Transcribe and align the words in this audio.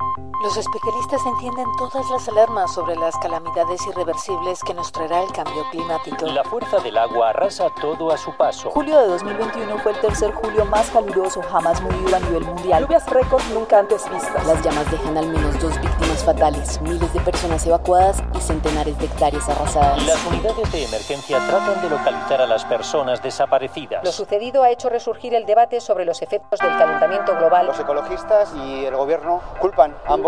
you 0.00 0.27
Los 0.40 0.56
especialistas 0.56 1.20
entienden 1.26 1.66
todas 1.76 2.08
las 2.10 2.28
alarmas 2.28 2.72
sobre 2.72 2.94
las 2.94 3.16
calamidades 3.16 3.84
irreversibles 3.88 4.62
que 4.62 4.72
nos 4.72 4.92
traerá 4.92 5.24
el 5.24 5.32
cambio 5.32 5.68
climático. 5.72 6.26
La 6.26 6.44
fuerza 6.44 6.78
del 6.78 6.96
agua 6.96 7.30
arrasa 7.30 7.68
todo 7.80 8.12
a 8.12 8.16
su 8.16 8.32
paso. 8.36 8.70
Julio 8.70 9.00
de 9.00 9.08
2021 9.08 9.78
fue 9.80 9.90
el 9.90 10.00
tercer 10.00 10.32
julio 10.34 10.64
más 10.66 10.88
caluroso 10.90 11.42
jamás 11.42 11.82
medido 11.82 12.14
a 12.14 12.20
nivel 12.20 12.44
mundial. 12.44 12.84
Lluvias 12.84 13.10
récord 13.10 13.42
nunca 13.52 13.80
antes 13.80 14.08
vistas. 14.08 14.46
Las 14.46 14.62
llamas 14.62 14.88
dejan 14.92 15.18
al 15.18 15.26
menos 15.26 15.60
dos 15.60 15.76
víctimas 15.80 16.24
fatales, 16.24 16.80
miles 16.82 17.12
de 17.12 17.20
personas 17.20 17.66
evacuadas 17.66 18.22
y 18.32 18.40
centenares 18.40 18.96
de 18.96 19.06
hectáreas 19.06 19.48
arrasadas. 19.48 20.06
Las 20.06 20.24
unidades 20.24 20.70
de 20.70 20.84
emergencia 20.84 21.44
tratan 21.48 21.82
de 21.82 21.90
localizar 21.90 22.42
a 22.42 22.46
las 22.46 22.64
personas 22.64 23.20
desaparecidas. 23.20 24.04
Lo 24.04 24.12
sucedido 24.12 24.62
ha 24.62 24.70
hecho 24.70 24.88
resurgir 24.88 25.34
el 25.34 25.46
debate 25.46 25.80
sobre 25.80 26.04
los 26.04 26.22
efectos 26.22 26.60
del 26.60 26.78
calentamiento 26.78 27.34
global. 27.34 27.66
Los 27.66 27.80
ecologistas 27.80 28.54
y 28.54 28.84
el 28.84 28.94
gobierno 28.94 29.40
culpan 29.60 29.96
ambos 30.06 30.27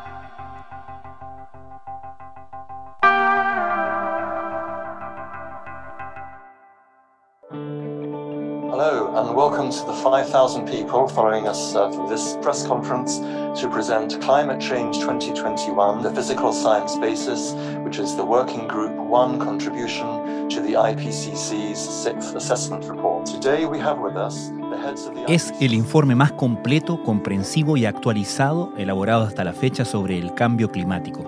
To 9.71 9.85
the 9.85 9.93
5,000 9.93 10.67
people 10.67 11.07
following 11.07 11.47
us 11.47 11.75
uh, 11.75 11.89
for 11.91 12.09
this 12.09 12.35
press 12.41 12.67
conference 12.67 13.19
to 13.61 13.69
present 13.69 14.19
Climate 14.21 14.59
Change 14.59 14.99
2021, 14.99 16.03
the 16.03 16.11
Physical 16.11 16.51
Science 16.51 16.97
Basis, 16.97 17.53
which 17.85 17.97
is 17.97 18.17
the 18.17 18.25
Working 18.25 18.67
Group 18.67 18.91
One 18.97 19.39
contribution 19.39 20.49
to 20.49 20.59
the 20.59 20.73
IPCC's 20.73 21.79
sixth 21.79 22.35
assessment 22.35 22.83
report. 22.89 23.25
Today 23.25 23.65
we 23.65 23.79
have 23.79 23.99
with 23.99 24.17
us 24.17 24.49
the 24.49 24.77
heads 24.77 25.07
of 25.07 25.15
the 25.15 25.33
Es 25.33 25.53
el 25.61 25.73
informe 25.73 26.15
más 26.15 26.33
completo, 26.33 27.01
comprensivo 27.03 27.77
y 27.77 27.85
actualizado 27.85 28.73
elaborado 28.77 29.23
hasta 29.23 29.45
la 29.45 29.53
fecha 29.53 29.85
sobre 29.85 30.17
el 30.17 30.33
cambio 30.33 30.69
climático. 30.69 31.23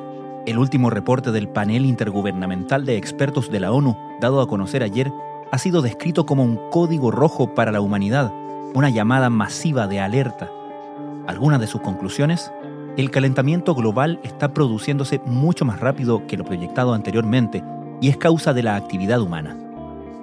El 0.46 0.58
último 0.58 0.90
reporte 0.90 1.32
del 1.32 1.48
panel 1.48 1.86
intergubernamental 1.86 2.86
de 2.86 2.98
expertos 2.98 3.50
de 3.50 3.62
la 3.62 3.72
ONU, 3.72 3.96
dado 4.20 4.42
a 4.42 4.48
conocer 4.48 4.84
ayer, 4.84 5.14
ha 5.54 5.60
sido 5.60 5.84
descrito 5.84 6.26
como 6.26 6.42
un 6.42 6.60
código 6.72 7.12
rojo 7.12 7.54
para 7.54 7.72
la 7.72 7.80
humanidad, 7.80 8.34
una 8.74 8.90
llamada 8.90 9.30
masiva 9.30 9.86
de 9.86 10.00
alerta. 10.00 10.50
¿Algunas 11.28 11.60
de 11.60 11.68
sus 11.68 11.80
conclusiones? 11.80 12.52
El 12.98 13.12
calentamiento 13.12 13.76
global 13.76 14.20
está 14.24 14.52
produciéndose 14.52 15.22
mucho 15.28 15.64
más 15.64 15.80
rápido 15.80 16.26
que 16.26 16.38
lo 16.38 16.44
proyectado 16.44 16.96
anteriormente 16.96 17.64
y 18.02 18.10
es 18.10 18.18
causa 18.18 18.52
de 18.56 18.64
la 18.64 18.76
actividad 18.76 19.22
humana. 19.22 19.56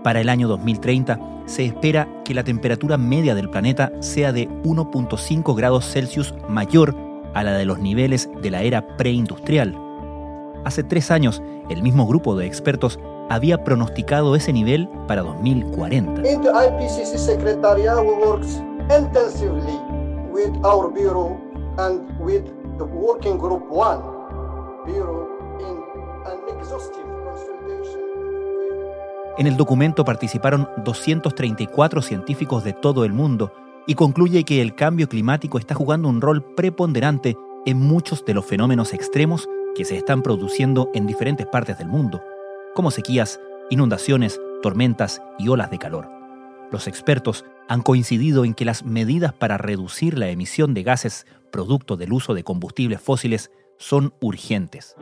Para 0.03 0.21
el 0.21 0.29
año 0.29 0.49
2030 0.49 1.21
se 1.47 1.65
espera 1.65 2.09
que 2.25 2.35
la 2.35 2.43
temperatura 2.43 2.97
media 2.97 3.37
del 3.37 3.51
planeta 3.51 3.93
sea 4.01 4.33
de 4.33 4.49
1.5 4.65 5.55
grados 5.55 5.89
Celsius 5.89 6.35
mayor 6.49 6.97
a 7.35 7.45
la 7.45 7.53
de 7.53 7.67
los 7.67 7.79
niveles 7.79 8.29
de 8.43 8.51
la 8.51 8.63
era 8.63 8.97
preindustrial. 8.97 9.79
Hace 10.65 10.83
tres 10.83 11.13
años, 11.13 11.41
el 11.69 11.85
mismo 11.85 12.05
grupo 12.05 12.37
de 12.37 12.47
expertos 12.47 12.99
había 13.31 13.63
pronosticado 13.63 14.35
ese 14.35 14.53
nivel 14.53 14.89
para 15.07 15.23
2040. 15.23 16.29
In 16.29 16.43
the 16.43 16.51
IPCC 16.51 17.17
Secretariat, 17.17 17.99
we 18.01 18.13
work 18.27 18.43
intensively 18.91 19.79
with 20.33 20.51
our 20.65 20.93
bureau 20.93 21.41
and 21.79 22.03
with 22.21 22.45
the 22.77 22.85
Working 22.85 23.39
Group 23.39 23.63
bureau 24.85 25.29
in 25.61 25.77
an 26.27 26.59
exhaustive 26.59 27.05
consultation. 27.25 28.01
En 29.39 29.47
el 29.47 29.57
documento 29.57 30.05
participaron 30.05 30.69
234 30.85 32.03
científicos 32.03 32.65
de 32.65 32.73
todo 32.73 33.05
el 33.05 33.13
mundo 33.13 33.53
y 33.87 33.95
concluye 33.95 34.45
que 34.45 34.61
el 34.61 34.75
cambio 34.75 35.09
climático 35.09 35.59
está 35.59 35.75
jugando 35.77 36.09
un 36.09 36.21
rol 36.21 36.43
preponderante 36.43 37.37
en 37.65 37.79
muchos 37.79 38.25
de 38.25 38.35
los 38.35 38.45
fenómenos 38.45 38.93
extremos 38.93 39.49
que 39.77 39.85
se 39.85 39.97
están 39.97 40.23
produciendo 40.23 40.91
en 40.95 41.07
diferentes 41.07 41.47
partes 41.47 41.79
del 41.79 41.89
mundo 41.89 42.21
como 42.75 42.91
sequías, 42.91 43.41
inundaciones, 43.71 44.41
tormentas 44.63 45.23
y 45.39 45.49
olas 45.49 45.71
de 45.71 45.79
calor. 45.79 46.09
Los 46.71 46.87
expertos 46.87 47.45
han 47.69 47.83
coincidido 47.83 48.45
en 48.45 48.55
que 48.55 48.65
las 48.65 48.85
medidas 48.85 49.33
para 49.33 49.59
reducir 49.59 50.19
la 50.19 50.29
emisión 50.29 50.75
de 50.75 50.83
gases 50.83 51.27
producto 51.51 51.97
del 51.97 52.13
uso 52.13 52.35
de 52.35 52.45
combustibles 52.45 53.01
fósiles 53.01 53.51
son 53.77 54.13
urgentes. 54.21 54.95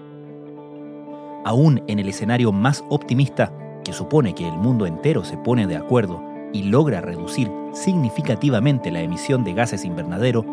Aún 1.45 1.83
en 1.87 1.99
el 1.99 2.09
escenario 2.09 2.53
más 2.53 2.85
optimista, 2.89 3.53
que 3.85 3.93
supone 3.93 4.35
que 4.35 4.47
el 4.47 4.57
mundo 4.57 4.87
entero 4.87 5.25
se 5.25 5.37
pone 5.39 5.67
de 5.67 5.77
acuerdo 5.77 6.23
y 6.53 6.65
logra 6.65 7.01
reducir 7.01 7.51
significativamente 7.73 8.91
la 8.91 9.01
emisión 9.01 9.45
de 9.45 9.55
gases 9.55 9.85
invernadero, 9.85 10.45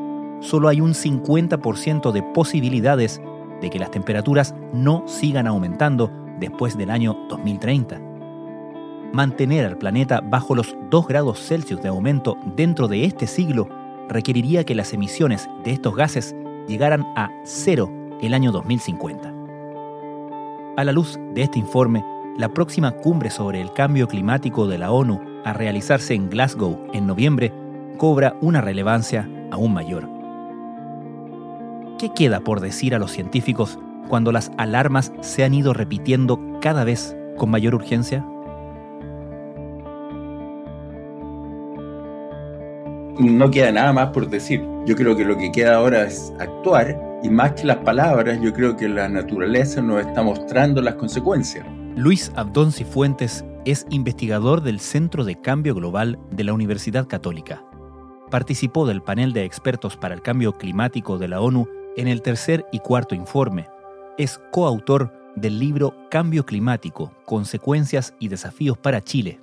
solo 0.41 0.67
hay 0.67 0.81
un 0.81 0.93
50% 0.93 2.11
de 2.11 2.23
posibilidades 2.23 3.21
de 3.61 3.69
que 3.69 3.79
las 3.79 3.91
temperaturas 3.91 4.53
no 4.73 5.07
sigan 5.07 5.47
aumentando 5.47 6.11
después 6.39 6.77
del 6.77 6.89
año 6.89 7.15
2030. 7.29 7.99
Mantener 9.13 9.65
al 9.65 9.77
planeta 9.77 10.21
bajo 10.21 10.55
los 10.55 10.75
2 10.89 11.07
grados 11.07 11.39
Celsius 11.39 11.81
de 11.81 11.89
aumento 11.89 12.37
dentro 12.55 12.87
de 12.87 13.05
este 13.05 13.27
siglo 13.27 13.69
requeriría 14.09 14.63
que 14.63 14.75
las 14.75 14.93
emisiones 14.93 15.49
de 15.63 15.71
estos 15.71 15.95
gases 15.95 16.35
llegaran 16.67 17.05
a 17.15 17.29
cero 17.43 17.91
el 18.21 18.33
año 18.33 18.51
2050. 18.51 19.33
A 20.77 20.83
la 20.83 20.91
luz 20.91 21.17
de 21.33 21.43
este 21.43 21.59
informe, 21.59 22.03
la 22.37 22.49
próxima 22.49 22.91
cumbre 22.91 23.29
sobre 23.29 23.61
el 23.61 23.71
cambio 23.71 24.07
climático 24.07 24.67
de 24.67 24.77
la 24.77 24.91
ONU 24.91 25.21
a 25.45 25.53
realizarse 25.53 26.13
en 26.13 26.29
Glasgow 26.29 26.87
en 26.91 27.07
noviembre 27.07 27.53
cobra 27.97 28.35
una 28.41 28.59
relevancia 28.59 29.29
aún 29.51 29.73
mayor. 29.73 30.09
¿Qué 31.97 32.09
queda 32.13 32.41
por 32.41 32.59
decir 32.59 32.93
a 32.93 32.99
los 32.99 33.11
científicos 33.11 33.79
cuando 34.07 34.31
las 34.31 34.51
alarmas 34.57 35.11
se 35.21 35.43
han 35.43 35.53
ido 35.53 35.73
repitiendo 35.73 36.39
cada 36.61 36.83
vez 36.83 37.15
con 37.37 37.49
mayor 37.49 37.75
urgencia? 37.75 38.25
No 43.19 43.49
queda 43.49 43.71
nada 43.71 43.93
más 43.93 44.09
por 44.09 44.29
decir. 44.29 44.61
Yo 44.85 44.95
creo 44.95 45.15
que 45.15 45.23
lo 45.23 45.37
que 45.37 45.51
queda 45.51 45.75
ahora 45.75 46.05
es 46.05 46.33
actuar 46.39 46.99
y 47.23 47.29
más 47.29 47.53
que 47.53 47.65
las 47.65 47.77
palabras, 47.77 48.39
yo 48.41 48.53
creo 48.53 48.75
que 48.75 48.87
la 48.87 49.09
naturaleza 49.09 49.81
nos 49.81 50.05
está 50.05 50.21
mostrando 50.21 50.81
las 50.81 50.95
consecuencias. 50.95 51.65
Luis 51.95 52.31
Abdón 52.35 52.71
Cifuentes 52.71 53.45
es 53.63 53.87
investigador 53.89 54.61
del 54.61 54.79
Centro 54.79 55.23
de 55.23 55.39
Cambio 55.39 55.73
Global 55.73 56.19
de 56.29 56.43
la 56.43 56.53
Universidad 56.53 57.07
Católica. 57.07 57.63
Participó 58.29 58.85
del 58.85 59.01
panel 59.01 59.33
de 59.33 59.45
expertos 59.45 59.95
para 59.97 60.13
el 60.13 60.21
cambio 60.21 60.53
climático 60.53 61.17
de 61.17 61.29
la 61.29 61.41
ONU 61.41 61.67
en 61.95 62.07
el 62.07 62.21
tercer 62.21 62.65
y 62.71 62.79
cuarto 62.79 63.15
informe, 63.15 63.67
es 64.17 64.39
coautor 64.51 65.11
del 65.35 65.59
libro 65.59 65.93
Cambio 66.09 66.45
Climático, 66.45 67.11
Consecuencias 67.25 68.13
y 68.19 68.29
Desafíos 68.29 68.77
para 68.77 69.01
Chile. 69.01 69.39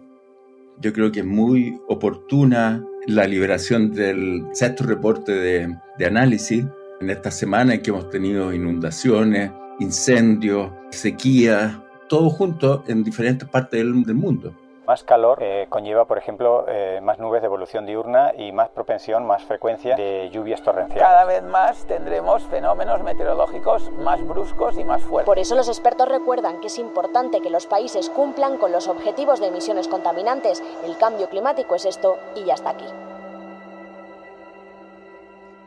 Yo 0.81 0.93
creo 0.93 1.13
que 1.13 1.21
es 1.21 1.27
muy 1.27 1.79
oportuna 1.89 2.83
la 3.07 3.27
liberación 3.27 3.93
del 3.93 4.45
sexto 4.53 4.85
reporte 4.85 5.33
de, 5.33 5.77
análisis 6.07 6.65
en 7.01 7.11
esta 7.11 7.31
semana 7.31 7.75
en 7.75 7.83
que 7.83 7.91
hemos 7.91 8.11
tenido 8.11 8.53
inundaciones, 8.53 9.51
incendios, 9.79 10.73
sequías, 10.91 11.77
todo 12.09 12.31
junto 12.31 12.83
en 12.89 13.05
diferentes 13.05 13.49
partes 13.49 13.79
del 13.81 14.15
mundo. 14.15 14.55
Más 14.87 15.05
calor 15.05 15.39
eh, 15.43 15.67
conlleva, 15.69 16.07
por 16.07 16.19
ejemplo, 16.19 16.67
eh, 16.69 16.99
más 17.01 17.21
nubes 17.21 17.41
de 17.41 17.47
evolución 17.47 17.87
diurna 17.87 18.33
y 18.37 18.51
más 18.51 18.69
propensión, 18.71 19.25
más 19.25 19.45
frecuencia 19.45 19.95
de 19.95 20.29
lluvias 20.33 20.61
torrenciales. 20.61 21.05
Cada 21.05 21.25
vez 21.25 21.41
más 21.45 21.87
tendremos 21.87 22.43
fenómenos 22.45 23.01
meteorológicos 23.05 23.93
más 23.93 24.27
bruscos 24.27 24.77
y 24.77 24.85
más 24.85 25.01
fuertes. 25.03 25.27
Por 25.27 25.39
eso 25.39 25.55
los 25.55 25.69
expertos 25.69 26.09
recuerdan 26.09 26.61
que 26.61 26.67
es 26.67 26.79
importante 26.81 27.41
que 27.41 27.49
los 27.49 27.67
países 27.67 28.11
cumplan 28.11 28.59
con 28.59 28.73
los 28.73 28.89
objetivos 28.89 29.39
de 29.41 29.47
emisiones 29.47 29.87
contaminantes. 29.87 30.61
El 30.85 30.97
cambio 30.97 31.29
climático 31.29 31.77
es 31.77 31.85
esto 31.85 32.19
y 32.35 32.45
ya 32.45 32.55
está 32.55 32.71
aquí. 32.71 32.87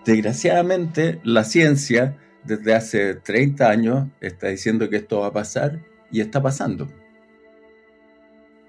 Desgraciadamente, 0.03 1.21
la 1.23 1.45
ciencia 1.45 2.17
desde 2.43 2.75
hace 2.75 3.15
30 3.15 3.69
años 3.69 4.07
está 4.19 4.47
diciendo 4.47 4.89
que 4.89 4.97
esto 4.97 5.21
va 5.21 5.27
a 5.27 5.31
pasar 5.31 5.79
y 6.11 6.19
está 6.19 6.41
pasando. 6.41 6.87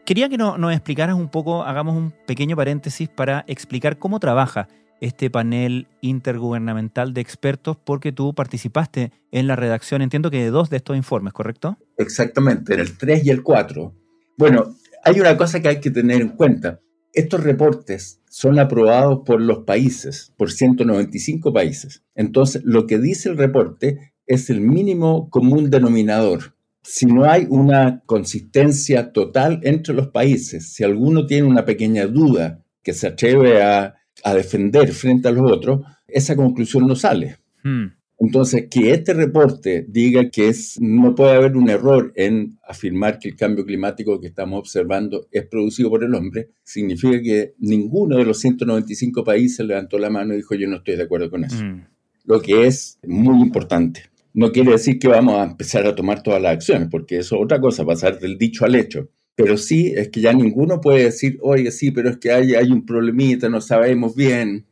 Quería 0.07 0.29
que 0.29 0.39
no, 0.39 0.57
nos 0.57 0.73
explicaras 0.73 1.17
un 1.17 1.29
poco, 1.29 1.65
hagamos 1.65 1.97
un 1.97 2.13
pequeño 2.29 2.55
paréntesis 2.55 3.09
para 3.09 3.45
explicar 3.49 3.99
cómo 3.99 4.21
trabaja 4.21 4.69
este 5.01 5.31
panel 5.31 5.89
intergubernamental 6.01 7.13
de 7.13 7.21
expertos, 7.21 7.77
porque 7.77 8.13
tú 8.13 8.33
participaste 8.33 9.11
en 9.33 9.49
la 9.49 9.57
redacción, 9.57 10.03
entiendo 10.03 10.31
que 10.31 10.45
de 10.45 10.51
dos 10.51 10.71
de 10.71 10.77
estos 10.77 10.97
informes, 10.97 11.33
¿correcto? 11.33 11.77
Exactamente, 11.99 12.75
en 12.75 12.81
el 12.81 12.97
3 12.97 13.27
y 13.27 13.31
el 13.31 13.43
4. 13.43 13.93
Bueno, 14.39 14.77
hay 15.03 15.19
una 15.19 15.37
cosa 15.37 15.61
que 15.61 15.67
hay 15.67 15.81
que 15.81 15.91
tener 15.91 16.21
en 16.21 16.29
cuenta. 16.29 16.79
Estos 17.13 17.43
reportes 17.43 18.23
son 18.31 18.61
aprobados 18.61 19.23
por 19.27 19.41
los 19.41 19.65
países, 19.65 20.33
por 20.37 20.53
195 20.53 21.53
países. 21.53 22.05
Entonces, 22.15 22.63
lo 22.65 22.87
que 22.87 23.01
dice 23.01 23.29
el 23.29 23.37
reporte 23.37 24.13
es 24.29 24.51
el 24.51 24.61
mínimo 24.61 25.31
común 25.31 25.69
denominador. 25.69 26.56
Si 26.89 27.05
no 27.07 27.25
hay 27.25 27.47
una 27.51 28.03
consistencia 28.07 29.13
total 29.13 29.61
entre 29.65 29.93
los 29.93 30.09
países, 30.09 30.73
si 30.73 30.85
alguno 30.85 31.27
tiene 31.27 31.49
una 31.49 31.65
pequeña 31.65 32.07
duda 32.07 32.63
que 32.83 32.93
se 32.93 33.09
atreve 33.09 33.61
a, 33.61 33.95
defender 34.35 34.93
frente 34.93 35.29
a 35.29 35.33
los 35.33 35.51
otros, 35.51 35.81
esa 36.09 36.35
conclusión 36.35 36.87
no 36.87 36.97
sale. 36.97 37.37
Hmm. 37.63 37.87
Entonces, 38.19 38.67
que 38.71 38.93
este 38.93 39.13
reporte 39.13 39.85
diga 39.89 40.31
que 40.31 40.49
es, 40.49 40.81
no 40.81 41.15
puede 41.15 41.35
haber 41.35 41.57
un 41.57 41.69
error 41.69 42.13
en 42.17 42.59
afirmar 42.67 43.19
que 43.19 43.29
el 43.29 43.37
cambio 43.37 43.65
climático 43.67 44.21
que 44.21 44.29
estamos 44.29 44.59
observando 44.59 45.29
es 45.31 45.47
producido 45.47 45.91
por 45.91 46.03
el 46.03 46.15
hombre, 46.15 46.51
significa 46.65 47.21
que 47.21 47.55
ninguno 47.59 48.17
de 48.17 48.25
los 48.25 48.39
195 48.39 49.23
países 49.23 49.67
levantó 49.67 49.99
la 49.99 50.09
mano 50.09 50.33
y 50.33 50.39
dijo 50.39 50.55
yo 50.55 50.67
no 50.67 50.77
estoy 50.77 50.97
de 50.97 51.03
acuerdo 51.03 51.31
con 51.31 51.45
eso. 51.45 51.63
Mm. 51.63 51.85
Lo 52.25 52.41
que 52.41 52.67
es 52.67 52.99
muy 53.07 53.41
importante. 53.41 54.05
No 54.37 54.53
quiere 54.53 54.73
decir 54.73 54.99
que 54.99 55.09
vamos 55.09 55.39
a 55.39 55.45
empezar 55.45 55.87
a 55.87 55.95
tomar 55.95 56.23
todas 56.23 56.43
las 56.43 56.53
acciones, 56.53 56.89
porque 56.91 57.17
eso 57.17 57.37
es 57.37 57.43
otra 57.43 57.59
cosa, 57.59 57.87
pasar 57.87 58.19
del 58.19 58.37
dicho 58.37 58.67
al 58.67 58.75
hecho. 58.75 59.09
Pero 59.35 59.57
sí 59.57 59.95
es 59.97 60.11
que 60.11 60.21
ya 60.21 60.35
ninguno 60.35 60.79
puede 60.79 61.05
decir, 61.05 61.39
oye, 61.41 61.71
sí, 61.71 61.91
pero 61.91 62.11
es 62.11 62.19
que 62.19 62.33
hay, 62.33 62.55
hay 62.55 62.71
un 62.71 62.85
problemita, 62.85 63.49
no 63.49 63.63
sabemos 63.63 64.15
bien. 64.15 64.67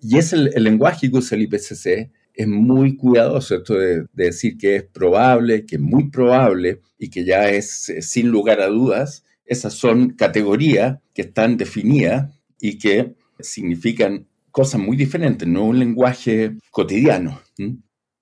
Y 0.00 0.16
es 0.16 0.32
el, 0.32 0.50
lenguaje 0.56 1.10
que 1.10 1.18
usa 1.18 1.36
el 1.36 1.42
IPCC 1.42 2.10
es 2.32 2.48
muy 2.48 2.96
cuidadoso 2.96 3.56
esto 3.56 3.74
de, 3.74 4.06
decir 4.14 4.56
que 4.56 4.76
es 4.76 4.84
probable, 4.84 5.66
que 5.66 5.76
es 5.76 5.82
muy 5.82 6.08
probable 6.08 6.80
y 6.98 7.10
que 7.10 7.26
ya 7.26 7.50
es 7.50 7.92
sin 8.00 8.28
lugar 8.28 8.62
a 8.62 8.68
dudas. 8.68 9.26
Esas 9.44 9.74
son 9.74 10.14
categorías 10.14 10.98
que 11.12 11.22
están 11.22 11.58
definidas 11.58 12.34
y 12.58 12.78
que 12.78 13.16
significan 13.38 14.26
cosas 14.50 14.80
muy 14.80 14.96
diferentes, 14.96 15.46
no 15.46 15.66
un 15.66 15.78
lenguaje 15.78 16.52
cotidiano. 16.70 17.42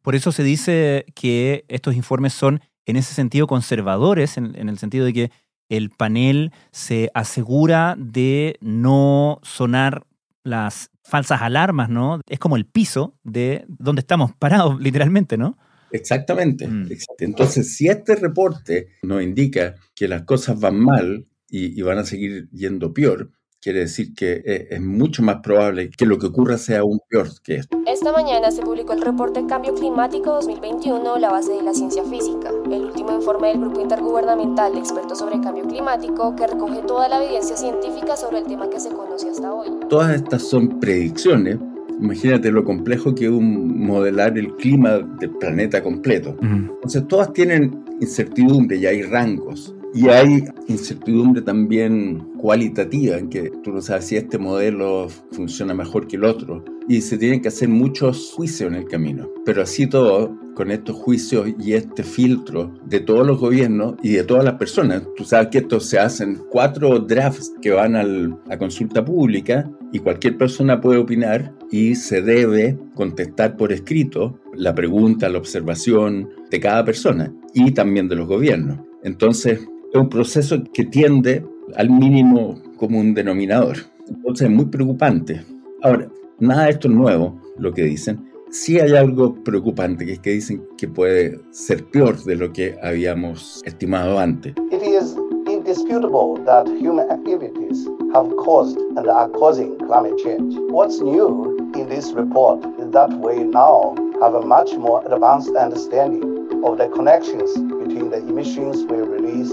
Por 0.09 0.15
eso 0.15 0.33
se 0.33 0.43
dice 0.43 1.05
que 1.15 1.67
estos 1.69 1.95
informes 1.95 2.33
son 2.33 2.63
en 2.87 2.97
ese 2.97 3.13
sentido 3.13 3.47
conservadores, 3.47 4.39
en 4.39 4.71
el 4.71 4.79
sentido 4.79 5.05
de 5.05 5.13
que 5.13 5.31
el 5.69 5.91
panel 5.91 6.51
se 6.73 7.11
asegura 7.13 7.95
de 7.99 8.57
no 8.63 9.39
sonar 9.43 10.07
las 10.45 10.89
falsas 11.03 11.43
alarmas, 11.43 11.91
¿no? 11.91 12.23
Es 12.27 12.39
como 12.39 12.57
el 12.57 12.65
piso 12.65 13.19
de 13.23 13.67
donde 13.69 14.01
estamos 14.01 14.33
parados, 14.35 14.81
literalmente, 14.81 15.37
¿no? 15.37 15.59
Exactamente, 15.93 16.67
mm. 16.67 16.89
Entonces, 17.19 17.77
si 17.77 17.89
este 17.89 18.17
reporte 18.17 18.89
nos 19.03 19.23
indica 19.23 19.75
que 19.95 20.09
las 20.09 20.23
cosas 20.23 20.59
van 20.59 20.81
mal 20.81 21.29
y, 21.51 21.79
y 21.79 21.83
van 21.83 21.99
a 21.99 22.05
seguir 22.05 22.49
yendo 22.49 22.95
peor, 22.95 23.31
quiere 23.69 23.81
decir 23.81 24.15
que 24.15 24.43
eh, 24.47 24.69
es 24.71 24.81
mucho 24.81 25.23
más 25.23 25.41
probable 25.43 25.91
que 25.91 26.07
lo 26.07 26.19
que 26.19 26.25
ocurra 26.25 26.57
sea 26.57 26.81
aún 26.81 27.01
peor 27.07 27.29
que 27.43 27.57
esto. 27.57 27.79
Esta 27.87 28.13
mañana 28.13 28.51
se 28.51 28.63
publicó 28.63 28.95
el 28.95 29.03
reporte 29.03 29.45
Cambio 29.47 29.75
Climático 29.75 30.33
2021, 30.33 31.19
la 31.19 31.31
base 31.31 31.53
de 31.53 31.63
la 31.63 31.75
ciencia 31.75 32.03
física, 32.05 32.49
el 32.65 32.87
último 32.87 33.13
informe 33.13 33.49
del 33.49 33.61
Grupo 33.61 33.83
Intergubernamental 33.83 34.73
de 34.73 34.79
Expertos 34.79 35.19
sobre 35.19 35.39
Cambio 35.43 35.67
Climático 35.67 36.35
que 36.35 36.47
recoge 36.47 36.81
toda 36.87 37.11
la 37.11 37.23
evidencia 37.23 37.59
científica 37.59 38.17
sobre 38.17 38.39
el 38.39 38.47
tema 38.47 38.71
que 38.71 38.81
se 38.81 38.89
conoce 38.89 39.29
hasta 39.29 39.53
hoy. 39.53 39.69
Todas 39.91 40.15
estas 40.15 40.45
son 40.45 40.81
predicciones. 40.81 41.59
Imagínate 42.01 42.51
lo 42.51 42.65
complejo 42.65 43.15
que 43.15 43.27
es 43.27 43.31
un 43.31 43.85
modelar 43.85 44.39
el 44.39 44.57
clima 44.57 45.01
del 45.21 45.33
planeta 45.33 45.83
completo. 45.83 46.35
Entonces, 46.41 47.07
todas 47.07 47.35
tienen 47.35 47.85
incertidumbre 48.01 48.79
y 48.79 48.87
hay 48.87 49.03
rangos. 49.03 49.75
Y 49.99 50.09
hay 50.11 50.45
incertidumbre 50.69 51.43
también 51.43 52.21
cualitativa 52.39 53.17
en 53.19 53.29
que 53.29 53.51
tú 53.65 53.73
no 53.73 53.81
sabes 53.81 54.05
si 54.05 54.17
este 54.17 54.39
modelo 54.39 55.09
funciona 55.33 55.75
mejor 55.75 56.07
que 56.07 56.15
el 56.15 56.25
otro. 56.25 56.65
Y 56.87 57.01
se 57.01 57.19
tienen 57.19 57.43
que 57.43 57.49
hacer 57.49 57.69
muchos 57.69 58.31
juicios 58.33 58.71
en 58.71 58.77
el 58.77 58.85
camino. 58.85 59.29
Pero 59.45 59.61
así 59.61 59.89
todo, 59.89 60.39
con 60.55 60.71
estos 60.71 60.95
juicios 60.95 61.49
y 61.59 61.73
este 61.73 62.05
filtro 62.05 62.73
de 62.87 63.01
todos 63.01 63.27
los 63.27 63.41
gobiernos 63.41 63.97
y 64.01 64.11
de 64.11 64.23
todas 64.23 64.45
las 64.45 64.55
personas, 64.55 65.03
tú 65.17 65.25
sabes 65.25 65.49
que 65.49 65.59
esto 65.59 65.81
se 65.81 65.99
hacen 65.99 66.43
cuatro 66.49 67.01
drafts 67.01 67.53
que 67.61 67.73
van 67.73 67.97
a 67.97 68.57
consulta 68.57 69.05
pública 69.05 69.69
y 69.93 69.99
cualquier 69.99 70.39
persona 70.39 70.81
puede 70.81 71.01
opinar 71.01 71.53
y 71.73 71.97
se 71.97 72.23
debe 72.23 72.79
contestar 72.95 73.57
por 73.57 73.73
escrito 73.73 74.39
la 74.55 74.77
pregunta, 74.77 75.29
la 75.29 75.39
observación 75.39 76.31
de 76.53 76.61
cada 76.61 76.85
persona 76.85 77.35
y 77.53 77.73
también 77.73 78.07
de 78.07 78.15
los 78.15 78.29
gobiernos. 78.29 78.79
Entonces, 79.03 79.61
es 79.93 79.99
un 79.99 80.09
proceso 80.09 80.57
que 80.73 80.85
tiende 80.85 81.45
al 81.77 81.89
mínimo 81.89 82.61
común 82.77 83.15
denominador. 83.15 83.77
Entonces 84.07 84.49
es 84.49 84.55
muy 84.55 84.67
preocupante. 84.67 85.43
Ahora, 85.83 86.09
nada 86.39 86.65
de 86.65 86.71
esto 86.71 86.89
es 86.89 86.95
nuevo, 86.95 87.41
lo 87.57 87.73
que 87.73 87.85
dicen. 87.85 88.29
Sí 88.51 88.79
hay 88.79 88.95
algo 88.97 89.35
preocupante, 89.45 90.07
que 90.07 90.13
es 90.13 90.19
que 90.21 90.31
dicen 90.31 90.67
que 90.77 90.89
puede 90.89 91.39
ser 91.51 91.85
peor 91.87 92.23
de 92.25 92.37
lo 92.37 92.53
que 92.53 92.77
habíamos 92.83 93.63
estimado 93.65 94.19
antes. 94.19 94.55
It 94.71 94.83
is 94.83 95.17
indisputable 95.47 96.43
that 96.45 96.67
human 96.67 97.11
activities 97.11 97.87
have 98.15 98.29
caused 98.37 98.79
and 98.97 99.09
are 99.09 99.29
causing 99.31 99.77
climate 99.79 100.17
change. 100.23 100.55
What's 100.71 101.01
new 101.01 101.57
in 101.75 101.89
this 101.89 102.13
report 102.13 102.65
is 102.79 102.91
that 102.93 103.11
we 103.21 103.45
now 103.45 103.95
have 104.21 104.35
a 104.35 104.45
much 104.45 104.75
more 104.77 105.03
advanced 105.05 105.55
understanding 105.55 106.25
of 106.65 106.79
the 106.79 106.89
connections 106.89 107.53
between 107.55 108.11
the 108.11 108.19
emissions 108.19 108.85
we 108.91 108.97
release 108.97 109.53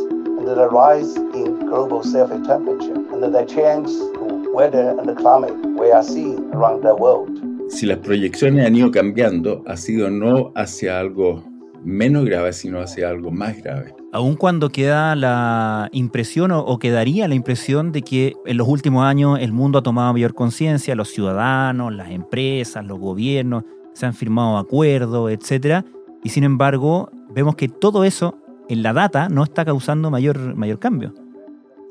the 0.54 0.68
rise 0.70 1.16
in 1.34 1.66
global 1.68 2.04
surface 2.04 2.46
temperature 2.46 2.94
and 3.12 3.24
the 3.24 3.46
change 3.46 3.88
to 3.88 4.52
weather 4.54 4.96
and 5.00 5.10
the 5.10 5.16
climate 5.16 5.56
we 5.80 5.92
are 5.92 6.04
seeing 6.04 6.54
around 6.54 6.84
the 6.84 6.94
world. 6.94 7.30
Si 7.70 7.86
las 7.88 7.98
proyecciones 7.98 8.66
han 8.66 8.76
ido 8.76 8.92
cambiando, 8.92 9.64
ha 9.66 9.76
sido 9.76 10.10
no 10.12 10.52
hacia 10.56 11.00
algo 11.00 11.44
menos 11.84 12.26
grave, 12.26 12.54
sino 12.54 12.80
hacia 12.80 13.10
algo 13.10 13.32
más 13.32 13.58
grave. 13.62 13.96
Aun 14.12 14.36
cuando 14.36 14.70
queda 14.70 15.16
la 15.16 15.90
impresión 15.92 16.52
o, 16.52 16.78
quedaría 16.80 17.28
la 17.28 17.36
impresión 17.36 17.92
de 17.92 18.02
que 18.02 18.34
en 18.46 18.58
los 18.58 18.68
últimos 18.68 19.04
años 19.04 19.40
el 19.42 19.52
mundo 19.52 19.80
ha 19.80 19.84
tomado 19.84 20.14
mayor 20.14 20.34
conciencia, 20.34 20.96
los 20.96 21.10
ciudadanos, 21.10 21.94
las 21.94 22.12
empresas, 22.12 22.86
los 22.86 23.00
gobiernos, 23.00 23.64
se 23.94 24.06
han 24.06 24.14
firmado 24.14 24.58
acuerdos, 24.58 25.32
etc. 25.32 25.84
Y 26.24 26.30
sin 26.30 26.44
embargo, 26.44 27.10
vemos 27.30 27.56
que 27.56 27.68
todo 27.68 28.04
eso 28.04 28.38
en 28.70 28.84
la 28.84 28.94
data 28.94 29.30
no 29.30 29.44
está 29.44 29.66
causando 29.66 30.10
mayor, 30.10 30.56
mayor 30.56 30.80
cambio. 30.80 31.14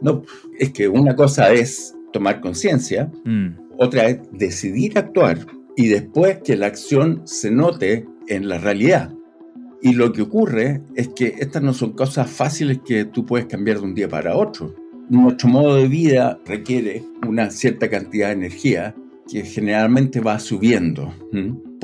No, 0.00 0.22
es 0.58 0.70
que 0.70 0.88
una 0.88 1.14
cosa 1.14 1.52
es 1.52 1.94
tomar 2.12 2.40
conciencia, 2.40 3.10
mm. 3.24 3.48
otra 3.78 4.08
es 4.08 4.18
decidir 4.32 4.98
actuar 4.98 5.38
y 5.76 5.88
después 5.88 6.38
que 6.42 6.56
la 6.56 6.66
acción 6.66 7.22
se 7.24 7.50
note 7.50 8.06
en 8.28 8.48
la 8.48 8.58
realidad. 8.58 9.12
Y 9.82 9.92
lo 9.92 10.12
que 10.12 10.22
ocurre 10.22 10.82
es 10.94 11.08
que 11.08 11.34
estas 11.38 11.62
no 11.62 11.74
son 11.74 11.92
cosas 11.92 12.30
fáciles 12.30 12.80
que 12.84 13.04
tú 13.04 13.26
puedes 13.26 13.46
cambiar 13.46 13.78
de 13.78 13.84
un 13.84 13.94
día 13.94 14.08
para 14.08 14.36
otro. 14.36 14.74
Nuestro 15.10 15.48
modo 15.48 15.76
de 15.76 15.88
vida 15.88 16.38
requiere 16.46 17.04
una 17.28 17.50
cierta 17.50 17.90
cantidad 17.90 18.28
de 18.28 18.34
energía 18.34 18.94
que 19.30 19.44
generalmente 19.44 20.20
va 20.20 20.38
subiendo. 20.38 21.12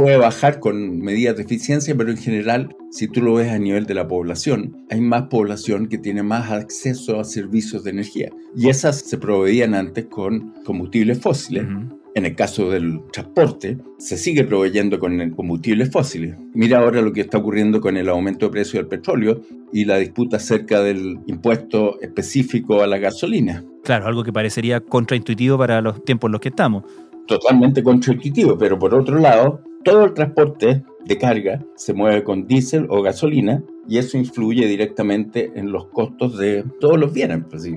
Puede 0.00 0.16
bajar 0.16 0.60
con 0.60 0.98
medidas 1.00 1.36
de 1.36 1.42
eficiencia, 1.42 1.94
pero 1.94 2.10
en 2.10 2.16
general, 2.16 2.74
si 2.90 3.06
tú 3.06 3.20
lo 3.20 3.34
ves 3.34 3.50
a 3.50 3.58
nivel 3.58 3.84
de 3.84 3.92
la 3.92 4.08
población, 4.08 4.74
hay 4.88 5.02
más 5.02 5.24
población 5.24 5.88
que 5.88 5.98
tiene 5.98 6.22
más 6.22 6.50
acceso 6.50 7.20
a 7.20 7.24
servicios 7.24 7.84
de 7.84 7.90
energía. 7.90 8.30
Y 8.56 8.70
esas 8.70 9.00
se 9.00 9.18
proveían 9.18 9.74
antes 9.74 10.06
con 10.06 10.54
combustibles 10.64 11.20
fósiles. 11.20 11.66
En 12.14 12.24
el 12.24 12.34
caso 12.34 12.70
del 12.70 13.02
transporte, 13.12 13.76
se 13.98 14.16
sigue 14.16 14.44
proveyendo 14.44 14.98
con 14.98 15.32
combustibles 15.32 15.90
fósiles. 15.90 16.34
Mira 16.54 16.78
ahora 16.78 17.02
lo 17.02 17.12
que 17.12 17.20
está 17.20 17.36
ocurriendo 17.36 17.82
con 17.82 17.98
el 17.98 18.08
aumento 18.08 18.46
de 18.46 18.52
precio 18.52 18.80
del 18.80 18.88
petróleo 18.88 19.42
y 19.70 19.84
la 19.84 19.98
disputa 19.98 20.38
acerca 20.38 20.82
del 20.82 21.18
impuesto 21.26 22.00
específico 22.00 22.82
a 22.82 22.86
la 22.86 22.96
gasolina. 22.96 23.62
Claro, 23.84 24.06
algo 24.06 24.24
que 24.24 24.32
parecería 24.32 24.80
contraintuitivo 24.80 25.58
para 25.58 25.82
los 25.82 26.02
tiempos 26.06 26.28
en 26.28 26.32
los 26.32 26.40
que 26.40 26.48
estamos 26.48 26.84
totalmente 27.30 27.84
contraintuitivo, 27.84 28.58
pero 28.58 28.76
por 28.76 28.92
otro 28.92 29.20
lado, 29.20 29.60
todo 29.84 30.04
el 30.04 30.14
transporte 30.14 30.82
de 31.04 31.18
carga 31.18 31.64
se 31.76 31.94
mueve 31.94 32.22
con 32.22 32.46
diésel 32.46 32.86
o 32.90 33.02
gasolina 33.02 33.62
y 33.90 33.98
eso 33.98 34.16
influye 34.16 34.68
directamente 34.68 35.50
en 35.56 35.72
los 35.72 35.86
costos 35.86 36.38
de 36.38 36.64
todos 36.78 36.96
los 36.96 37.12
bienes. 37.12 37.40
Pues 37.50 37.68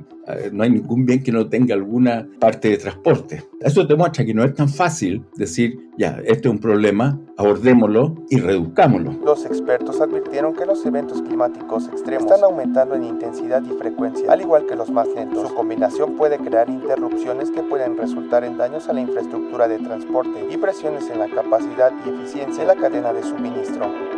no 0.52 0.64
hay 0.64 0.70
ningún 0.70 1.08
bien 1.08 1.24
que 1.24 1.32
no 1.32 1.50
tenga 1.50 1.74
alguna 1.74 2.30
parte 2.40 2.70
de 2.70 2.78
transporte. 2.78 3.44
Eso 3.60 3.84
demuestra 3.84 4.24
que 4.24 4.32
no 4.32 4.44
es 4.44 4.54
tan 4.54 4.70
fácil 4.70 5.26
decir, 5.36 5.90
ya, 5.98 6.22
este 6.24 6.48
es 6.48 6.54
un 6.54 6.60
problema, 6.60 7.20
abordémoslo 7.36 8.14
y 8.30 8.38
reduzcámoslo. 8.38 9.14
Los 9.26 9.44
expertos 9.46 10.00
advirtieron 10.02 10.54
que 10.54 10.68
los 10.68 10.86
eventos 10.86 11.20
climáticos 11.24 11.88
extremos 11.88 12.26
están 12.26 12.44
aumentando 12.44 12.94
en 12.94 13.06
intensidad 13.06 13.64
y 13.64 13.76
frecuencia, 13.80 14.32
al 14.32 14.42
igual 14.42 14.68
que 14.68 14.76
los 14.76 14.92
más 14.92 15.08
lentos. 15.16 15.50
Su 15.50 15.56
combinación 15.56 16.16
puede 16.16 16.38
crear 16.38 16.70
interrupciones 16.70 17.50
que 17.50 17.64
pueden 17.64 17.98
resultar 17.98 18.44
en 18.44 18.60
daños 18.60 18.88
a 18.88 18.94
la 18.94 19.02
infraestructura 19.02 19.68
de 19.68 19.80
transporte 19.80 20.46
y 20.48 20.58
presiones 20.58 21.10
en 21.10 21.18
la 21.18 21.28
capacidad 21.28 21.92
y 22.06 22.10
eficiencia 22.10 22.62
de 22.62 22.68
la 22.68 22.76
cadena 22.76 23.12
de 23.14 23.24
suministro. 23.24 24.13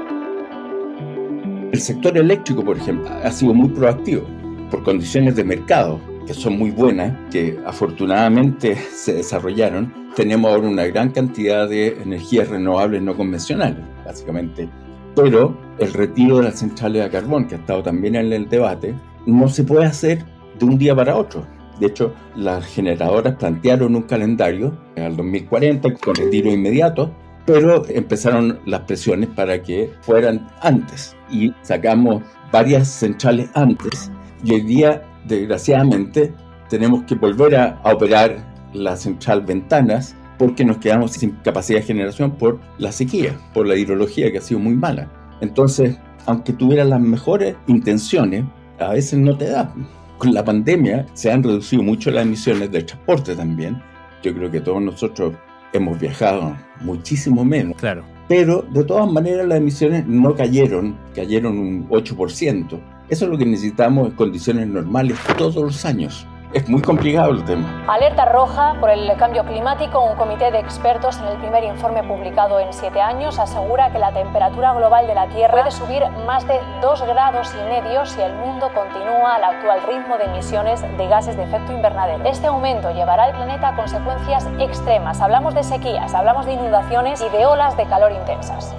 El 1.75 1.81
sector 1.81 2.17
eléctrico, 2.17 2.63
por 2.63 2.77
ejemplo, 2.77 3.09
ha 3.09 3.29
sido 3.31 3.53
muy 3.53 3.67
proactivo 3.67 4.25
por 4.71 4.81
condiciones 4.83 5.35
de 5.35 5.43
mercado 5.43 5.99
que 6.25 6.33
son 6.33 6.57
muy 6.57 6.71
buenas, 6.71 7.13
que 7.29 7.59
afortunadamente 7.65 8.75
se 8.93 9.15
desarrollaron. 9.15 9.93
Tenemos 10.15 10.53
ahora 10.53 10.69
una 10.69 10.85
gran 10.85 11.09
cantidad 11.11 11.67
de 11.67 12.01
energías 12.01 12.47
renovables 12.47 13.01
no 13.01 13.17
convencionales, 13.17 13.83
básicamente 14.05 14.69
Pero 15.17 15.57
el 15.77 15.91
retiro 15.91 16.37
de 16.37 16.43
las 16.43 16.59
centrales 16.59 17.03
a 17.03 17.09
carbón, 17.09 17.45
que 17.45 17.55
ha 17.55 17.57
estado 17.57 17.83
también 17.83 18.15
en 18.15 18.31
el 18.31 18.47
debate, 18.47 18.95
no 19.25 19.49
se 19.49 19.65
puede 19.65 19.85
hacer 19.85 20.23
de 20.57 20.65
un 20.65 20.77
día 20.77 20.95
para 20.95 21.17
otro. 21.17 21.45
De 21.81 21.87
hecho, 21.87 22.13
las 22.37 22.65
generadoras 22.67 23.35
plantearon 23.35 23.97
un 23.97 24.03
calendario 24.03 24.77
al 24.95 25.17
2040 25.17 25.93
con 25.95 26.15
retiro 26.15 26.49
inmediato, 26.49 27.11
pero 27.45 27.83
empezaron 27.89 28.61
las 28.65 28.79
presiones 28.83 29.27
para 29.27 29.61
que 29.61 29.91
fueran 29.99 30.47
antes 30.61 31.14
y 31.29 31.53
sacamos 31.61 32.23
varias 32.51 32.87
centrales 32.87 33.49
antes 33.53 34.11
y 34.45 34.53
hoy 34.53 34.61
día, 34.61 35.01
desgraciadamente, 35.27 36.31
tenemos 36.69 37.03
que 37.05 37.15
volver 37.15 37.55
a, 37.55 37.81
operar 37.83 38.37
la 38.73 38.95
central 38.95 39.41
Ventanas 39.41 40.15
porque 40.37 40.63
nos 40.63 40.77
quedamos 40.77 41.13
sin 41.13 41.31
capacidad 41.43 41.79
de 41.79 41.85
generación 41.85 42.31
por 42.31 42.59
la 42.77 42.91
sequía, 42.91 43.35
por 43.53 43.65
la 43.65 43.75
hidrología 43.75 44.31
que 44.31 44.37
ha 44.37 44.41
sido 44.41 44.59
muy 44.59 44.75
mala. 44.75 45.09
Entonces, 45.41 45.97
aunque 46.27 46.53
tuvieran 46.53 46.91
las 46.91 47.01
mejores 47.01 47.55
intenciones, 47.65 48.45
a 48.79 48.89
veces 48.89 49.17
no 49.17 49.35
te 49.35 49.49
da. 49.49 49.73
Con 50.19 50.33
la 50.33 50.43
pandemia 50.43 51.07
se 51.13 51.31
han 51.31 51.41
reducido 51.41 51.81
mucho 51.81 52.11
las 52.11 52.25
emisiones 52.25 52.71
del 52.71 52.85
transporte 52.85 53.35
también. 53.35 53.81
Yo 54.21 54.33
creo 54.33 54.51
que 54.51 54.61
todos 54.61 54.81
nosotros 54.81 55.33
hemos 55.73 55.99
viajado 55.99 56.55
muchísimo 56.81 57.43
menos. 57.43 57.77
Claro. 57.77 58.14
Pero 58.27 58.65
de 58.73 58.83
todas 58.83 59.11
maneras 59.11 59.47
las 59.47 59.59
emisiones 59.59 60.07
no 60.07 60.35
cayeron, 60.35 60.95
cayeron 61.13 61.57
un 61.57 61.89
8%. 61.89 62.79
Eso 63.09 63.25
es 63.25 63.31
lo 63.31 63.37
que 63.37 63.45
necesitamos 63.45 64.09
en 64.09 64.15
condiciones 64.15 64.67
normales 64.67 65.17
todos 65.37 65.55
los 65.55 65.85
años 65.85 66.25
es 66.53 66.69
muy 66.69 66.81
complicado 66.81 67.31
el 67.31 67.43
tema. 67.43 67.85
Alerta 67.87 68.25
roja 68.25 68.75
por 68.79 68.89
el 68.89 69.11
cambio 69.17 69.43
climático. 69.45 70.01
Un 70.03 70.15
comité 70.15 70.51
de 70.51 70.59
expertos 70.59 71.17
en 71.19 71.25
el 71.25 71.37
primer 71.37 71.63
informe 71.63 72.03
publicado 72.03 72.59
en 72.59 72.71
siete 72.71 73.01
años 73.01 73.39
asegura 73.39 73.91
que 73.91 73.99
la 73.99 74.13
temperatura 74.13 74.73
global 74.73 75.07
de 75.07 75.15
la 75.15 75.27
Tierra 75.27 75.53
puede 75.53 75.71
subir 75.71 76.03
más 76.25 76.47
de 76.47 76.59
dos 76.81 77.01
grados 77.01 77.53
y 77.53 77.69
medio 77.69 78.05
si 78.05 78.21
el 78.21 78.33
mundo 78.35 78.69
continúa 78.73 79.35
al 79.35 79.43
actual 79.43 79.81
ritmo 79.87 80.17
de 80.17 80.25
emisiones 80.25 80.81
de 80.81 81.07
gases 81.07 81.35
de 81.35 81.43
efecto 81.43 81.73
invernadero. 81.73 82.23
Este 82.25 82.47
aumento 82.47 82.91
llevará 82.91 83.25
al 83.25 83.33
planeta 83.33 83.69
a 83.69 83.75
consecuencias 83.75 84.47
extremas. 84.59 85.21
Hablamos 85.21 85.53
de 85.55 85.63
sequías, 85.63 86.13
hablamos 86.13 86.45
de 86.45 86.53
inundaciones 86.53 87.21
y 87.21 87.29
de 87.29 87.45
olas 87.45 87.75
de 87.77 87.85
calor 87.85 88.11
intensas. 88.11 88.75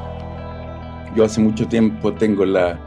Yo 1.14 1.24
hace 1.24 1.40
mucho 1.40 1.66
tiempo 1.66 2.12
tengo 2.12 2.44
la, 2.44 2.78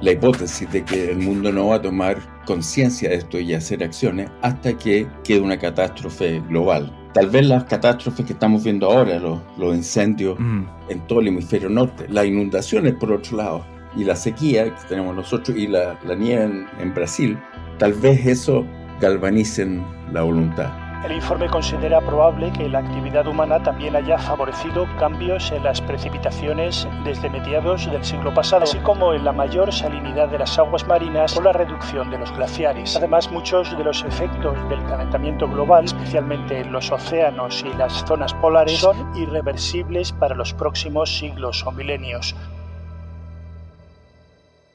la 0.00 0.12
hipótesis 0.12 0.70
de 0.70 0.84
que 0.84 1.10
el 1.10 1.18
mundo 1.18 1.52
no 1.52 1.68
va 1.68 1.76
a 1.76 1.82
tomar 1.82 2.18
conciencia 2.44 3.08
de 3.08 3.16
esto 3.16 3.38
y 3.38 3.54
hacer 3.54 3.82
acciones 3.82 4.30
hasta 4.42 4.76
que 4.76 5.06
quede 5.24 5.40
una 5.40 5.58
catástrofe 5.58 6.40
global. 6.48 6.92
Tal 7.12 7.30
vez 7.30 7.46
las 7.46 7.64
catástrofes 7.64 8.26
que 8.26 8.34
estamos 8.34 8.64
viendo 8.64 8.90
ahora, 8.90 9.18
los, 9.18 9.40
los 9.56 9.74
incendios 9.74 10.38
mm. 10.38 10.64
en 10.90 11.06
todo 11.06 11.20
el 11.20 11.28
hemisferio 11.28 11.68
norte, 11.68 12.06
las 12.08 12.26
inundaciones 12.26 12.94
por 12.94 13.12
otro 13.12 13.38
lado, 13.38 13.64
y 13.96 14.04
la 14.04 14.14
sequía 14.14 14.64
que 14.64 14.88
tenemos 14.88 15.16
nosotros 15.16 15.56
y 15.56 15.66
la, 15.66 15.98
la 16.04 16.14
nieve 16.14 16.44
en, 16.44 16.66
en 16.78 16.94
Brasil, 16.94 17.38
tal 17.78 17.94
vez 17.94 18.26
eso 18.26 18.66
galvanicen 19.00 19.84
la 20.12 20.22
voluntad. 20.22 20.85
El 21.04 21.12
informe 21.12 21.48
considera 21.48 22.00
probable 22.00 22.50
que 22.52 22.68
la 22.68 22.80
actividad 22.80 23.26
humana 23.26 23.62
también 23.62 23.94
haya 23.94 24.18
favorecido 24.18 24.88
cambios 24.98 25.52
en 25.52 25.62
las 25.62 25.80
precipitaciones 25.80 26.88
desde 27.04 27.30
mediados 27.30 27.90
del 27.90 28.04
siglo 28.04 28.34
pasado, 28.34 28.64
así 28.64 28.78
como 28.78 29.12
en 29.12 29.24
la 29.24 29.32
mayor 29.32 29.72
salinidad 29.72 30.28
de 30.28 30.38
las 30.38 30.58
aguas 30.58 30.86
marinas 30.86 31.36
o 31.36 31.42
la 31.42 31.52
reducción 31.52 32.10
de 32.10 32.18
los 32.18 32.32
glaciares. 32.32 32.96
Además, 32.96 33.30
muchos 33.30 33.76
de 33.76 33.84
los 33.84 34.02
efectos 34.04 34.56
del 34.68 34.84
calentamiento 34.86 35.46
global, 35.46 35.84
especialmente 35.84 36.60
en 36.60 36.72
los 36.72 36.90
océanos 36.90 37.64
y 37.64 37.76
las 37.76 37.92
zonas 38.06 38.34
polares, 38.34 38.78
son 38.78 38.96
irreversibles 39.16 40.12
para 40.12 40.34
los 40.34 40.54
próximos 40.54 41.16
siglos 41.16 41.64
o 41.66 41.72
milenios. 41.72 42.34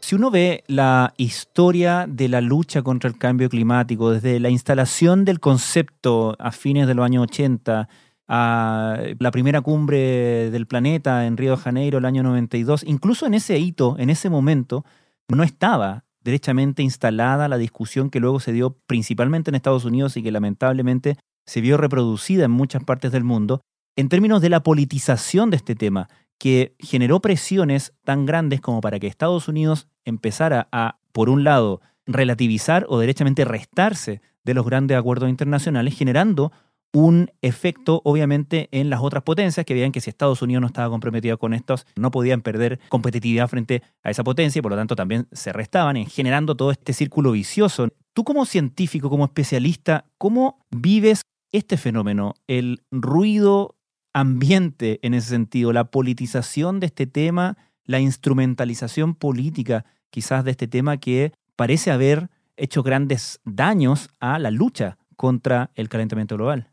Si 0.02 0.16
uno 0.16 0.32
ve 0.32 0.64
la 0.68 1.14
historia 1.18 2.06
de 2.10 2.28
la 2.28 2.42
lucha 2.42 2.82
contra 2.82 3.08
el 3.08 3.20
cambio 3.20 3.50
climático, 3.50 4.12
desde 4.12 4.40
la 4.40 4.50
instalación 4.50 5.26
del 5.26 5.40
concepto 5.40 6.36
a 6.40 6.52
fines 6.52 6.88
de 6.88 6.96
los 6.96 7.06
años 7.06 7.24
80, 7.24 7.88
a 8.28 8.98
la 9.20 9.32
primera 9.32 9.62
cumbre 9.62 10.50
del 10.50 10.66
planeta 10.66 11.28
en 11.28 11.38
Río 11.38 11.52
de 11.52 11.62
Janeiro 11.62 12.00
el 12.00 12.06
año 12.06 12.24
92, 12.24 12.84
incluso 12.88 13.28
en 13.28 13.36
ese 13.36 13.60
hito, 13.60 13.96
en 14.00 14.10
ese 14.10 14.30
momento, 14.30 14.84
no 15.28 15.44
estaba 15.44 16.04
derechamente 16.24 16.82
instalada 16.82 17.48
la 17.48 17.58
discusión 17.58 18.10
que 18.10 18.20
luego 18.20 18.40
se 18.40 18.54
dio 18.54 18.78
principalmente 18.88 19.52
en 19.52 19.56
Estados 19.56 19.86
Unidos 19.86 20.18
y 20.18 20.24
que 20.24 20.32
lamentablemente 20.32 21.18
se 21.46 21.62
vio 21.62 21.78
reproducida 21.78 22.46
en 22.46 22.52
muchas 22.52 22.84
partes 22.84 23.12
del 23.12 23.24
mundo, 23.24 23.62
en 23.96 24.10
términos 24.10 24.42
de 24.42 24.50
la 24.50 24.64
politización 24.64 25.52
de 25.52 25.58
este 25.58 25.76
tema, 25.76 26.10
que 26.42 26.74
generó 26.80 27.20
presiones 27.20 27.94
tan 28.04 28.26
grandes 28.26 28.62
como 28.62 28.82
para 28.82 29.00
que 29.00 29.06
Estados 29.06 29.48
Unidos 29.48 29.88
empezara 30.06 30.68
a, 30.72 30.98
por 31.12 31.30
un 31.30 31.44
lado, 31.44 31.82
relativizar 32.08 32.88
o 32.90 32.98
derechamente 32.98 33.46
restarse 33.46 34.22
de 34.44 34.56
los 34.56 34.66
grandes 34.66 34.98
acuerdos 34.98 35.30
internacionales, 35.30 35.96
generando 35.96 36.52
un 36.94 37.30
efecto, 37.44 38.02
obviamente, 38.06 38.70
en 38.72 38.90
las 38.90 39.02
otras 39.02 39.22
potencias 39.22 39.68
que 39.68 39.76
veían 39.76 39.92
que 39.92 40.02
si 40.02 40.10
Estados 40.10 40.42
Unidos 40.42 40.62
no 40.62 40.68
estaba 40.68 40.90
comprometido 40.90 41.38
con 41.38 41.54
estos, 41.54 41.86
no 41.96 42.10
podían 42.10 42.42
perder 42.42 42.80
competitividad 42.90 43.48
frente 43.48 43.84
a 44.02 44.10
esa 44.10 44.24
potencia 44.24 44.58
y 44.58 44.64
por 44.64 44.72
lo 44.72 44.78
tanto 44.78 44.96
también 44.96 45.28
se 45.32 45.54
restaban, 45.54 45.96
en 45.96 46.08
generando 46.08 46.56
todo 46.56 46.72
este 46.72 46.94
círculo 46.94 47.34
vicioso. 47.34 47.90
Tú 48.14 48.24
como 48.24 48.48
científico, 48.48 49.12
como 49.12 49.26
especialista, 49.26 50.06
¿cómo 50.18 50.66
vives 50.72 51.22
este 51.52 51.78
fenómeno, 51.78 52.34
el 52.48 52.82
ruido 52.90 53.76
ambiente 54.14 55.00
en 55.04 55.14
ese 55.14 55.30
sentido, 55.30 55.74
la 55.74 55.92
politización 55.92 56.80
de 56.80 56.88
este 56.88 57.08
tema, 57.08 57.58
la 57.86 58.00
instrumentalización 58.00 59.16
política 59.16 59.86
quizás 60.10 60.44
de 60.44 60.52
este 60.52 60.68
tema 60.68 60.98
que 60.98 61.32
parece 61.56 61.92
haber 61.92 62.30
hecho 62.58 62.84
grandes 62.84 63.40
daños 63.46 64.10
a 64.20 64.40
la 64.40 64.52
lucha 64.52 64.98
contra 65.16 65.72
el 65.76 65.90
calentamiento 65.90 66.36
global. 66.36 66.72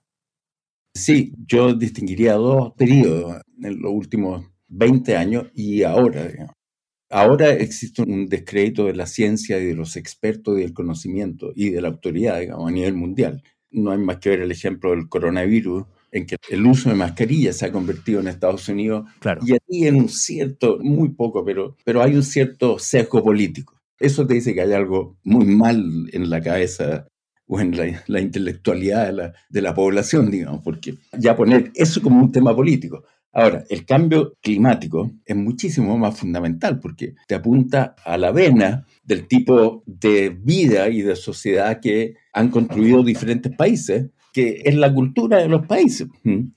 Sí, 0.95 1.33
yo 1.47 1.75
distinguiría 1.75 2.35
dos 2.35 2.73
periodos 2.77 3.43
en 3.63 3.81
los 3.81 3.93
últimos 3.93 4.47
20 4.69 5.17
años 5.17 5.47
y 5.55 5.83
ahora. 5.83 6.29
Ahora 7.11 7.51
existe 7.51 8.03
un 8.03 8.27
descrédito 8.27 8.85
de 8.85 8.95
la 8.95 9.07
ciencia 9.07 9.59
y 9.59 9.67
de 9.67 9.75
los 9.75 9.97
expertos 9.97 10.59
y 10.59 10.63
del 10.63 10.75
conocimiento 10.75 11.53
y 11.55 11.71
de 11.71 11.81
la 11.81 11.89
autoridad 11.89 12.41
digamos, 12.41 12.69
a 12.69 12.73
nivel 12.73 12.95
mundial. 12.95 13.43
No 13.71 13.93
hay 13.93 13.99
más 13.99 14.19
que 14.19 14.31
ver 14.31 14.41
el 14.41 14.51
ejemplo 14.51 14.91
del 14.91 15.09
coronavirus, 15.09 15.85
en 16.13 16.27
que 16.27 16.37
el 16.51 16.67
uso 16.67 16.89
de 16.89 16.95
mascarillas 16.95 17.57
se 17.57 17.67
ha 17.67 17.73
convertido 17.73 18.21
en 18.21 18.29
Estados 18.29 18.69
Unidos 18.69 19.09
claro. 19.21 19.41
y 19.45 19.55
aquí 19.55 19.87
en 19.87 19.97
un 19.97 20.09
cierto, 20.09 20.79
muy 20.81 21.11
poco, 21.11 21.45
pero, 21.45 21.77
pero 21.85 22.03
hay 22.03 22.15
un 22.15 22.23
cierto 22.23 22.79
sesgo 22.79 23.23
político. 23.23 23.75
Eso 23.99 24.27
te 24.27 24.35
dice 24.35 24.55
que 24.55 24.63
hay 24.63 24.73
algo 24.73 25.17
muy 25.25 25.47
mal 25.47 26.09
en 26.13 26.31
la 26.31 26.41
cabeza 26.41 27.09
o 27.47 27.61
en 27.61 27.77
la, 27.77 28.03
la 28.07 28.21
intelectualidad 28.21 29.07
de 29.07 29.13
la, 29.13 29.33
de 29.49 29.63
la 29.63 29.75
población, 29.75 30.31
digamos, 30.31 30.63
porque 30.63 30.95
ya 31.19 31.35
poner 31.35 31.73
eso 31.75 32.01
como 32.03 32.21
un 32.21 32.31
tema 32.31 32.55
político. 32.55 33.05
Ahora, 33.33 33.65
el 33.69 33.85
cambio 33.85 34.35
climático 34.41 35.11
es 35.25 35.37
muchísimo 35.37 35.97
más 35.99 36.19
fundamental 36.19 36.81
porque 36.81 37.15
te 37.27 37.35
apunta 37.35 37.95
a 38.05 38.17
la 38.17 38.33
vena 38.33 38.87
del 39.05 39.29
tipo 39.29 39.83
de 39.87 40.31
vida 40.31 40.89
y 40.89 41.03
de 41.03 41.15
sociedad 41.15 41.81
que 41.81 42.15
han 42.33 42.51
construido 42.51 43.03
diferentes 43.03 43.55
países 43.55 44.11
que 44.39 44.63
es 44.65 44.77
la 44.77 44.95
cultura 44.95 45.39
de 45.39 45.49
los 45.49 45.67
países, 45.67 46.07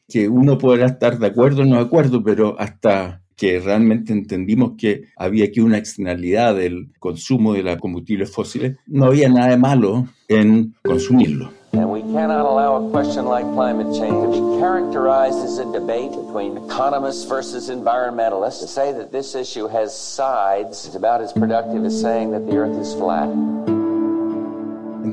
que 0.08 0.30
uno 0.30 0.56
podrá 0.60 0.86
estar 0.86 1.18
de 1.18 1.26
acuerdo 1.26 1.64
o 1.64 1.66
no 1.66 1.78
de 1.78 1.82
acuerdo, 1.82 2.22
pero 2.24 2.56
hasta 2.60 3.24
que 3.36 3.60
realmente 3.60 4.14
entendimos 4.14 4.74
que 4.78 5.06
había 5.18 5.46
aquí 5.46 5.62
una 5.62 5.80
externalidad 5.80 6.54
del 6.54 6.92
consumo 7.00 7.54
de 7.54 7.64
los 7.64 7.78
combustibles 7.78 8.32
fósiles, 8.32 8.78
no 8.86 9.06
había 9.06 9.30
nada 9.30 9.50
de 9.50 9.58
malo 9.58 10.06
en 10.28 10.76
consumirlo. 10.84 11.50
And 11.74 11.90
we 11.90 12.02
cannot 12.02 12.46
allow 12.46 12.88
a 12.88 12.92
question 12.92 13.26
like 13.26 13.46
climate 13.56 13.92
change 13.98 14.14
to 14.14 14.30
be 14.30 14.60
characterized 14.62 15.44
as 15.44 15.58
a 15.58 15.66
debate 15.72 16.12
between 16.12 16.58
economists 16.58 17.24
versus 17.24 17.72
environmentalists. 17.72 18.60
To 18.60 18.68
say 18.68 18.94
that 18.94 19.12
this 19.12 19.34
issue 19.34 19.68
has 19.70 19.92
sides 19.98 20.86
is 20.86 20.94
about 20.94 21.22
as 21.22 21.34
productive 21.34 21.84
as 21.84 22.00
saying 22.00 22.30
that 22.34 22.46
the 22.46 22.58
earth 22.58 22.78
is 22.78 22.94
flat. 22.94 23.81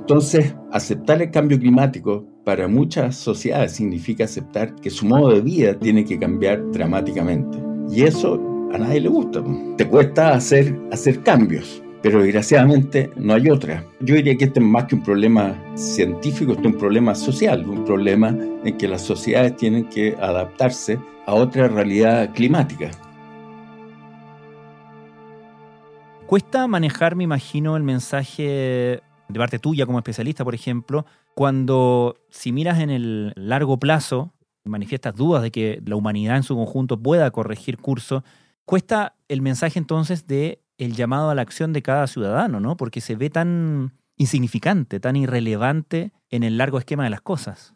Entonces, 0.08 0.54
aceptar 0.72 1.20
el 1.20 1.30
cambio 1.30 1.58
climático 1.58 2.24
para 2.42 2.66
muchas 2.66 3.14
sociedades 3.14 3.72
significa 3.72 4.24
aceptar 4.24 4.74
que 4.76 4.88
su 4.88 5.04
modo 5.04 5.34
de 5.34 5.42
vida 5.42 5.78
tiene 5.78 6.02
que 6.02 6.18
cambiar 6.18 6.62
dramáticamente. 6.72 7.58
Y 7.90 8.04
eso 8.04 8.40
a 8.72 8.78
nadie 8.78 9.02
le 9.02 9.10
gusta. 9.10 9.44
Te 9.76 9.86
cuesta 9.86 10.30
hacer, 10.30 10.74
hacer 10.90 11.22
cambios, 11.22 11.82
pero 12.00 12.22
desgraciadamente 12.22 13.10
no 13.16 13.34
hay 13.34 13.50
otra. 13.50 13.84
Yo 14.00 14.14
diría 14.14 14.34
que 14.38 14.46
este 14.46 14.60
es 14.60 14.64
más 14.66 14.86
que 14.86 14.94
un 14.94 15.02
problema 15.02 15.54
científico, 15.74 16.52
este 16.52 16.68
es 16.68 16.72
un 16.72 16.80
problema 16.80 17.14
social, 17.14 17.68
un 17.68 17.84
problema 17.84 18.34
en 18.64 18.78
que 18.78 18.88
las 18.88 19.02
sociedades 19.02 19.56
tienen 19.56 19.90
que 19.90 20.16
adaptarse 20.22 20.98
a 21.26 21.34
otra 21.34 21.68
realidad 21.68 22.32
climática. 22.32 22.90
Cuesta 26.26 26.66
manejar, 26.66 27.14
me 27.14 27.24
imagino, 27.24 27.76
el 27.76 27.82
mensaje 27.82 29.02
de 29.28 29.38
parte 29.38 29.58
tuya 29.58 29.87
como 29.87 29.99
especialista, 29.99 30.44
por 30.44 30.54
ejemplo, 30.54 31.06
cuando 31.35 32.16
si 32.30 32.52
miras 32.52 32.80
en 32.80 32.90
el 32.90 33.32
largo 33.37 33.78
plazo, 33.78 34.32
manifiestas 34.64 35.14
dudas 35.14 35.42
de 35.42 35.50
que 35.50 35.82
la 35.85 35.97
humanidad 35.97 36.37
en 36.37 36.42
su 36.42 36.54
conjunto 36.54 37.00
pueda 37.00 37.30
corregir 37.30 37.78
curso, 37.78 38.25
cuesta 38.64 39.16
el 39.28 39.42
mensaje 39.42 39.78
entonces 39.78 40.26
de 40.26 40.62
el 40.78 40.94
llamado 40.94 41.30
a 41.30 41.35
la 41.35 41.42
acción 41.42 41.73
de 41.73 41.82
cada 41.82 42.06
ciudadano, 42.06 42.61
¿no? 42.61 42.76
Porque 42.76 43.00
se 43.00 43.16
ve 43.16 43.30
tan 43.30 43.94
insignificante, 44.16 45.00
tan 45.00 45.16
irrelevante 45.16 46.12
en 46.30 46.42
el 46.42 46.58
largo 46.58 46.78
esquema 46.78 47.04
de 47.04 47.11
las 47.11 47.20
cosas. 47.20 47.75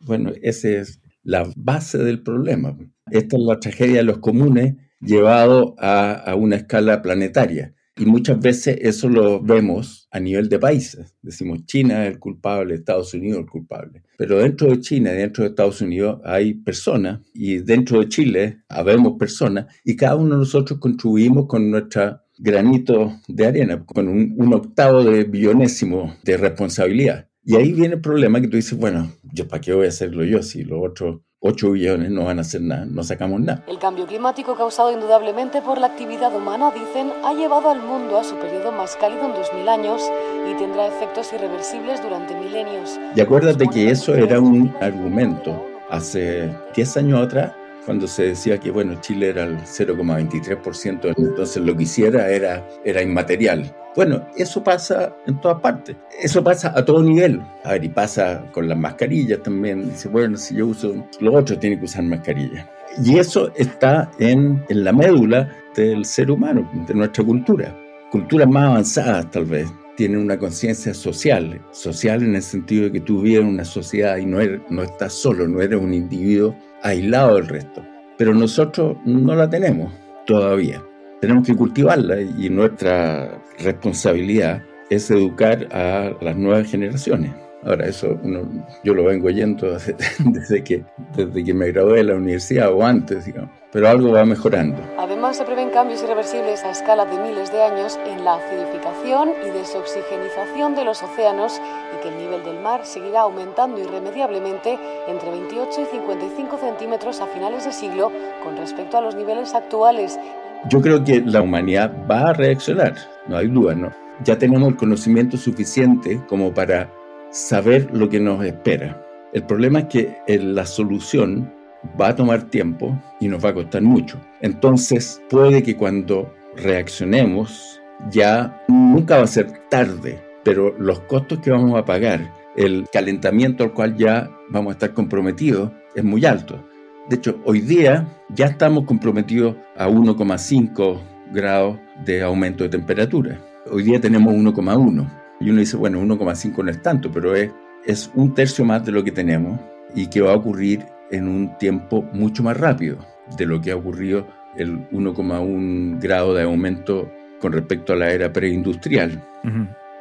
Bueno, 0.00 0.32
esa 0.42 0.68
es 0.68 1.00
la 1.22 1.50
base 1.56 1.98
del 1.98 2.22
problema. 2.22 2.76
Esta 3.10 3.36
es 3.36 3.42
la 3.42 3.58
tragedia 3.58 3.96
de 3.96 4.02
los 4.04 4.18
comunes 4.18 4.74
llevado 5.00 5.74
a, 5.78 6.12
a 6.12 6.34
una 6.34 6.56
escala 6.56 7.02
planetaria. 7.02 7.74
Y 7.96 8.06
muchas 8.06 8.40
veces 8.40 8.78
eso 8.80 9.08
lo 9.08 9.40
vemos 9.40 10.08
a 10.10 10.18
nivel 10.18 10.48
de 10.48 10.58
países. 10.58 11.14
Decimos 11.22 11.64
China 11.66 12.04
es 12.04 12.12
el 12.12 12.18
culpable, 12.18 12.74
Estados 12.74 13.14
Unidos 13.14 13.38
es 13.38 13.44
el 13.44 13.50
culpable. 13.50 14.02
Pero 14.16 14.38
dentro 14.38 14.68
de 14.68 14.80
China 14.80 15.12
dentro 15.12 15.44
de 15.44 15.50
Estados 15.50 15.80
Unidos 15.80 16.20
hay 16.24 16.54
personas 16.54 17.20
y 17.32 17.58
dentro 17.58 18.00
de 18.00 18.08
Chile 18.08 18.62
habemos 18.68 19.16
personas 19.18 19.66
y 19.84 19.94
cada 19.94 20.16
uno 20.16 20.34
de 20.34 20.40
nosotros 20.40 20.80
contribuimos 20.80 21.46
con 21.46 21.70
nuestra 21.70 22.24
granito 22.36 23.20
de 23.28 23.46
arena, 23.46 23.84
con 23.84 24.08
un, 24.08 24.34
un 24.36 24.54
octavo 24.54 25.04
de 25.04 25.22
billonésimo 25.24 26.16
de 26.24 26.36
responsabilidad. 26.36 27.28
Y 27.44 27.56
ahí 27.56 27.72
viene 27.72 27.94
el 27.94 28.00
problema 28.00 28.40
que 28.40 28.48
tú 28.48 28.56
dices, 28.56 28.76
bueno, 28.76 29.12
yo 29.22 29.46
para 29.46 29.60
qué 29.60 29.72
voy 29.72 29.86
a 29.86 29.90
hacerlo 29.90 30.24
yo 30.24 30.42
si 30.42 30.64
los 30.64 30.80
otros 30.82 31.20
8 31.46 31.72
billones 31.72 32.10
no 32.10 32.24
van 32.24 32.38
a 32.38 32.40
hacer 32.40 32.62
nada, 32.62 32.86
no 32.86 33.02
sacamos 33.02 33.38
nada. 33.38 33.62
El 33.66 33.78
cambio 33.78 34.06
climático 34.06 34.54
causado 34.54 34.90
indudablemente 34.90 35.60
por 35.60 35.78
la 35.78 35.88
actividad 35.88 36.34
humana, 36.34 36.70
dicen, 36.70 37.12
ha 37.22 37.34
llevado 37.34 37.68
al 37.68 37.82
mundo 37.82 38.18
a 38.18 38.24
su 38.24 38.34
periodo 38.36 38.72
más 38.72 38.96
cálido 38.96 39.26
en 39.26 39.34
2000 39.34 39.68
años 39.68 40.02
y 40.50 40.54
tendrá 40.56 40.86
efectos 40.86 41.30
irreversibles 41.34 42.02
durante 42.02 42.34
milenios. 42.34 42.98
Y 43.14 43.20
acuérdate 43.20 43.68
que 43.68 43.90
eso 43.90 44.14
era 44.14 44.40
un 44.40 44.74
argumento 44.80 45.62
hace 45.90 46.50
10 46.74 46.96
años 46.96 47.20
atrás 47.20 47.52
cuando 47.84 48.06
se 48.06 48.28
decía 48.28 48.58
que 48.58 48.70
bueno, 48.70 49.00
Chile 49.00 49.28
era 49.28 49.44
el 49.44 49.58
0,23%, 49.58 51.14
entonces 51.16 51.62
lo 51.62 51.76
que 51.76 51.82
hiciera 51.82 52.28
era, 52.30 52.66
era 52.84 53.02
inmaterial. 53.02 53.74
Bueno, 53.94 54.26
eso 54.36 54.64
pasa 54.64 55.14
en 55.26 55.40
todas 55.40 55.60
partes. 55.60 55.96
Eso 56.20 56.42
pasa 56.42 56.72
a 56.74 56.84
todo 56.84 57.02
nivel. 57.02 57.40
A 57.62 57.72
ver, 57.72 57.84
y 57.84 57.88
pasa 57.88 58.44
con 58.50 58.68
las 58.68 58.76
mascarillas 58.76 59.40
también. 59.42 59.88
Dice, 59.88 60.08
bueno, 60.08 60.36
si 60.36 60.56
yo 60.56 60.66
uso, 60.66 61.06
los 61.20 61.34
otros 61.34 61.60
tienen 61.60 61.78
que 61.78 61.84
usar 61.84 62.02
mascarilla. 62.02 62.68
Y 63.04 63.18
eso 63.18 63.52
está 63.54 64.10
en, 64.18 64.64
en 64.68 64.84
la 64.84 64.92
médula 64.92 65.48
del 65.76 66.04
ser 66.04 66.30
humano, 66.30 66.68
de 66.88 66.94
nuestra 66.94 67.24
cultura. 67.24 67.76
Culturas 68.10 68.48
más 68.48 68.64
avanzadas, 68.64 69.30
tal 69.30 69.44
vez, 69.44 69.68
tienen 69.96 70.18
una 70.18 70.38
conciencia 70.38 70.94
social, 70.94 71.60
social 71.70 72.22
en 72.22 72.34
el 72.34 72.42
sentido 72.42 72.84
de 72.84 72.92
que 72.92 73.00
tú 73.00 73.22
vives 73.22 73.42
en 73.42 73.48
una 73.48 73.64
sociedad 73.64 74.16
y 74.16 74.26
no, 74.26 74.40
eres, 74.40 74.60
no 74.70 74.82
estás 74.82 75.12
solo, 75.12 75.46
no 75.46 75.60
eres 75.60 75.80
un 75.80 75.94
individuo 75.94 76.56
aislado 76.82 77.36
del 77.36 77.48
resto. 77.48 77.84
Pero 78.18 78.34
nosotros 78.34 78.96
no 79.04 79.34
la 79.34 79.48
tenemos 79.48 79.92
todavía. 80.26 80.82
Tenemos 81.20 81.46
que 81.46 81.56
cultivarla 81.56 82.20
y 82.20 82.50
nuestra 82.50 83.42
responsabilidad 83.58 84.62
es 84.90 85.10
educar 85.10 85.68
a 85.72 86.12
las 86.20 86.36
nuevas 86.36 86.70
generaciones. 86.70 87.43
Ahora, 87.64 87.86
eso 87.86 88.18
uno, 88.22 88.42
yo 88.82 88.92
lo 88.92 89.04
vengo 89.04 89.28
oyendo 89.28 89.72
desde, 89.72 89.96
desde, 90.18 90.62
que, 90.62 90.84
desde 91.16 91.44
que 91.44 91.54
me 91.54 91.72
gradué 91.72 91.98
de 91.98 92.04
la 92.04 92.14
universidad 92.14 92.70
o 92.72 92.84
antes, 92.84 93.24
digamos. 93.24 93.50
Pero 93.72 93.88
algo 93.88 94.12
va 94.12 94.24
mejorando. 94.24 94.80
Además, 94.98 95.36
se 95.36 95.44
prevén 95.44 95.70
cambios 95.70 96.02
irreversibles 96.02 96.62
a 96.62 96.70
escala 96.70 97.06
de 97.06 97.18
miles 97.18 97.50
de 97.50 97.62
años 97.62 97.98
en 98.06 98.24
la 98.24 98.34
acidificación 98.34 99.30
y 99.44 99.50
desoxigenización 99.50 100.76
de 100.76 100.84
los 100.84 101.02
océanos 101.02 101.60
y 101.92 102.02
que 102.02 102.08
el 102.10 102.18
nivel 102.18 102.44
del 102.44 102.60
mar 102.60 102.84
seguirá 102.84 103.22
aumentando 103.22 103.80
irremediablemente 103.80 104.78
entre 105.08 105.30
28 105.30 105.80
y 105.80 105.84
55 105.86 106.58
centímetros 106.58 107.20
a 107.20 107.26
finales 107.26 107.64
de 107.64 107.72
siglo 107.72 108.12
con 108.44 108.56
respecto 108.56 108.98
a 108.98 109.00
los 109.00 109.16
niveles 109.16 109.54
actuales. 109.54 110.20
Yo 110.68 110.80
creo 110.80 111.02
que 111.02 111.20
la 111.22 111.42
humanidad 111.42 111.92
va 112.08 112.30
a 112.30 112.32
reaccionar, 112.32 112.94
no 113.26 113.38
hay 113.38 113.48
duda, 113.48 113.74
¿no? 113.74 113.90
Ya 114.22 114.38
tenemos 114.38 114.68
el 114.68 114.76
conocimiento 114.76 115.36
suficiente 115.36 116.20
como 116.28 116.54
para 116.54 116.88
saber 117.34 117.90
lo 117.92 118.08
que 118.08 118.20
nos 118.20 118.44
espera. 118.44 119.04
El 119.32 119.42
problema 119.42 119.80
es 119.80 119.84
que 119.86 120.16
la 120.28 120.64
solución 120.64 121.52
va 122.00 122.08
a 122.10 122.16
tomar 122.16 122.44
tiempo 122.44 122.96
y 123.20 123.26
nos 123.26 123.44
va 123.44 123.48
a 123.48 123.54
costar 123.54 123.82
mucho. 123.82 124.18
Entonces, 124.40 125.20
puede 125.28 125.62
que 125.64 125.76
cuando 125.76 126.32
reaccionemos 126.56 127.80
ya 128.08 128.64
nunca 128.68 129.16
va 129.16 129.24
a 129.24 129.26
ser 129.26 129.50
tarde, 129.68 130.22
pero 130.44 130.74
los 130.78 131.00
costos 131.00 131.40
que 131.40 131.50
vamos 131.50 131.76
a 131.76 131.84
pagar, 131.84 132.32
el 132.56 132.86
calentamiento 132.92 133.64
al 133.64 133.72
cual 133.72 133.96
ya 133.96 134.30
vamos 134.50 134.70
a 134.70 134.74
estar 134.74 134.94
comprometidos, 134.94 135.72
es 135.96 136.04
muy 136.04 136.24
alto. 136.24 136.64
De 137.08 137.16
hecho, 137.16 137.40
hoy 137.44 137.60
día 137.60 138.06
ya 138.28 138.46
estamos 138.46 138.84
comprometidos 138.84 139.56
a 139.76 139.88
1,5 139.88 141.00
grados 141.32 141.78
de 142.04 142.22
aumento 142.22 142.62
de 142.62 142.70
temperatura. 142.70 143.40
Hoy 143.72 143.82
día 143.82 144.00
tenemos 144.00 144.32
1,1 144.32 145.23
y 145.40 145.50
uno 145.50 145.60
dice, 145.60 145.76
bueno, 145.76 146.00
1,5 146.00 146.64
no 146.64 146.70
es 146.70 146.82
tanto, 146.82 147.10
pero 147.10 147.34
es, 147.34 147.50
es 147.86 148.10
un 148.14 148.34
tercio 148.34 148.64
más 148.64 148.84
de 148.84 148.92
lo 148.92 149.04
que 149.04 149.12
tenemos 149.12 149.58
y 149.94 150.06
que 150.06 150.20
va 150.20 150.32
a 150.32 150.36
ocurrir 150.36 150.84
en 151.10 151.28
un 151.28 151.56
tiempo 151.58 152.02
mucho 152.12 152.42
más 152.42 152.56
rápido 152.56 152.98
de 153.36 153.46
lo 153.46 153.60
que 153.60 153.72
ha 153.72 153.76
ocurrido 153.76 154.26
el 154.56 154.88
1,1 154.90 156.00
grado 156.00 156.34
de 156.34 156.42
aumento 156.42 157.10
con 157.40 157.52
respecto 157.52 157.92
a 157.92 157.96
la 157.96 158.10
era 158.10 158.32
preindustrial. 158.32 159.22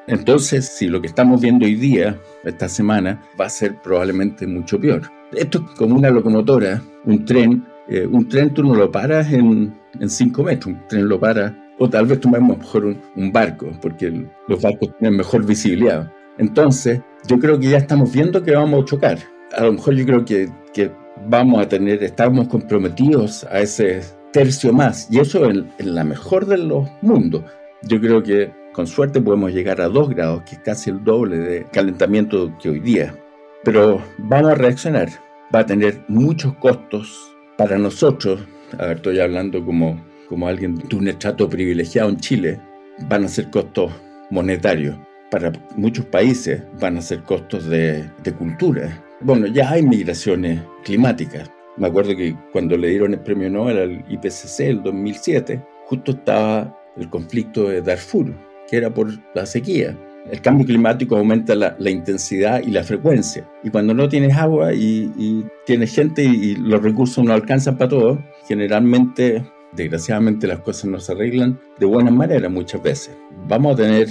Entonces, 0.07 0.65
si 0.65 0.87
lo 0.87 1.01
que 1.01 1.07
estamos 1.07 1.41
viendo 1.41 1.65
hoy 1.65 1.75
día, 1.75 2.17
esta 2.43 2.69
semana, 2.69 3.21
va 3.39 3.45
a 3.45 3.49
ser 3.49 3.75
probablemente 3.81 4.45
mucho 4.47 4.79
peor. 4.79 5.03
Esto 5.33 5.59
es 5.59 5.77
como 5.77 5.95
una 5.95 6.09
locomotora, 6.09 6.81
un 7.05 7.25
tren. 7.25 7.65
Eh, 7.87 8.07
un 8.07 8.27
tren 8.29 8.53
tú 8.53 8.63
no 8.63 8.75
lo 8.75 8.91
paras 8.91 9.31
en 9.33 9.73
5 9.99 10.43
metros, 10.43 10.67
un 10.67 10.87
tren 10.87 11.07
lo 11.07 11.19
paras 11.19 11.53
o 11.79 11.89
tal 11.89 12.05
vez 12.05 12.19
tomemos 12.19 12.57
mejor 12.57 12.85
un, 13.15 13.31
barco, 13.31 13.67
porque 13.81 14.11
los 14.47 14.61
barcos 14.61 14.89
tienen 14.97 15.17
mejor 15.17 15.45
visibilidad. 15.45 16.11
Entonces, 16.37 17.01
yo 17.27 17.39
creo 17.39 17.59
que 17.59 17.69
ya 17.69 17.77
estamos 17.77 18.11
viendo 18.11 18.43
que 18.43 18.55
vamos 18.55 18.83
a 18.83 18.85
chocar. 18.85 19.17
A 19.55 19.63
lo 19.63 19.73
mejor 19.73 19.95
yo 19.95 20.05
creo 20.05 20.25
que, 20.25 20.49
que 20.73 20.91
vamos 21.27 21.61
a 21.61 21.67
tener, 21.67 22.03
estamos 22.03 22.47
comprometidos 22.47 23.43
a 23.45 23.59
ese 23.59 24.01
tercio 24.31 24.73
más, 24.73 25.07
y 25.11 25.19
eso 25.19 25.45
en, 25.45 25.71
en 25.77 25.95
la 25.95 26.03
mejor 26.03 26.45
de 26.45 26.57
los 26.57 26.87
mundos. 27.01 27.43
Yo 27.83 27.99
creo 27.99 28.23
que 28.23 28.51
con 28.73 28.87
suerte 28.87 29.21
podemos 29.21 29.51
llegar 29.53 29.79
a 29.81 29.87
2 29.87 30.09
grados, 30.09 30.43
que 30.43 30.55
es 30.55 30.61
casi 30.61 30.89
el 30.89 31.03
doble 31.03 31.37
de 31.37 31.65
calentamiento 31.71 32.51
que 32.61 32.69
hoy 32.69 32.79
día. 32.79 33.15
Pero 33.63 34.01
vamos 34.17 34.51
a 34.51 34.55
reaccionar. 34.55 35.09
Va 35.53 35.59
a 35.59 35.65
tener 35.65 36.03
muchos 36.07 36.55
costos 36.55 37.35
para 37.57 37.77
nosotros. 37.77 38.41
A 38.79 38.87
ver, 38.87 38.97
estoy 38.97 39.19
hablando 39.19 39.63
como 39.63 40.03
como 40.33 40.47
alguien 40.47 40.73
de 40.75 40.95
un 40.95 41.07
estrato 41.07 41.47
privilegiado 41.47 42.09
en 42.09 42.17
Chile, 42.17 42.59
van 43.07 43.23
a 43.23 43.27
ser 43.27 43.51
costos 43.51 43.91
monetarios. 44.31 44.97
Para 45.29 45.51
muchos 45.75 46.05
países 46.05 46.63
van 46.81 46.97
a 46.97 47.03
ser 47.03 47.21
costos 47.21 47.69
de, 47.69 48.09
de 48.23 48.33
cultura. 48.33 48.99
Bueno, 49.21 49.45
ya 49.45 49.69
hay 49.69 49.83
migraciones 49.83 50.59
climáticas. 50.83 51.51
Me 51.77 51.85
acuerdo 51.85 52.15
que 52.15 52.35
cuando 52.51 52.75
le 52.75 52.87
dieron 52.87 53.13
el 53.13 53.19
premio 53.19 53.47
Nobel 53.47 53.77
al 53.77 54.05
IPCC 54.09 54.61
el 54.61 54.81
2007, 54.81 55.63
justo 55.85 56.13
estaba 56.13 56.75
el 56.97 57.07
conflicto 57.11 57.69
de 57.69 57.83
Darfur, 57.83 58.33
que 58.67 58.77
era 58.77 58.91
por 58.91 59.11
la 59.35 59.45
sequía. 59.45 59.95
El 60.31 60.41
cambio 60.41 60.65
climático 60.65 61.15
aumenta 61.15 61.53
la, 61.53 61.75
la, 61.77 61.91
intensidad 61.91 62.63
y 62.63 62.71
la 62.71 62.83
frecuencia. 62.83 63.47
Y 63.63 63.69
cuando 63.69 63.93
no 63.93 64.09
tienes 64.09 64.35
agua 64.35 64.73
y, 64.73 65.11
y 65.15 65.45
tienes 65.67 65.93
gente 65.93 66.23
y 66.23 66.55
los 66.55 66.81
recursos 66.81 67.23
no 67.23 67.33
alcanzan 67.33 67.77
para 67.77 67.89
todo, 67.89 68.23
generalmente 68.47 69.43
desgraciadamente 69.75 70.47
las 70.47 70.59
cosas 70.59 70.85
no 70.85 70.99
se 70.99 71.11
arreglan 71.11 71.59
de 71.79 71.85
buena 71.85 72.11
manera 72.11 72.49
muchas 72.49 72.81
veces. 72.81 73.15
Vamos 73.47 73.73
a 73.73 73.83
tener 73.83 74.07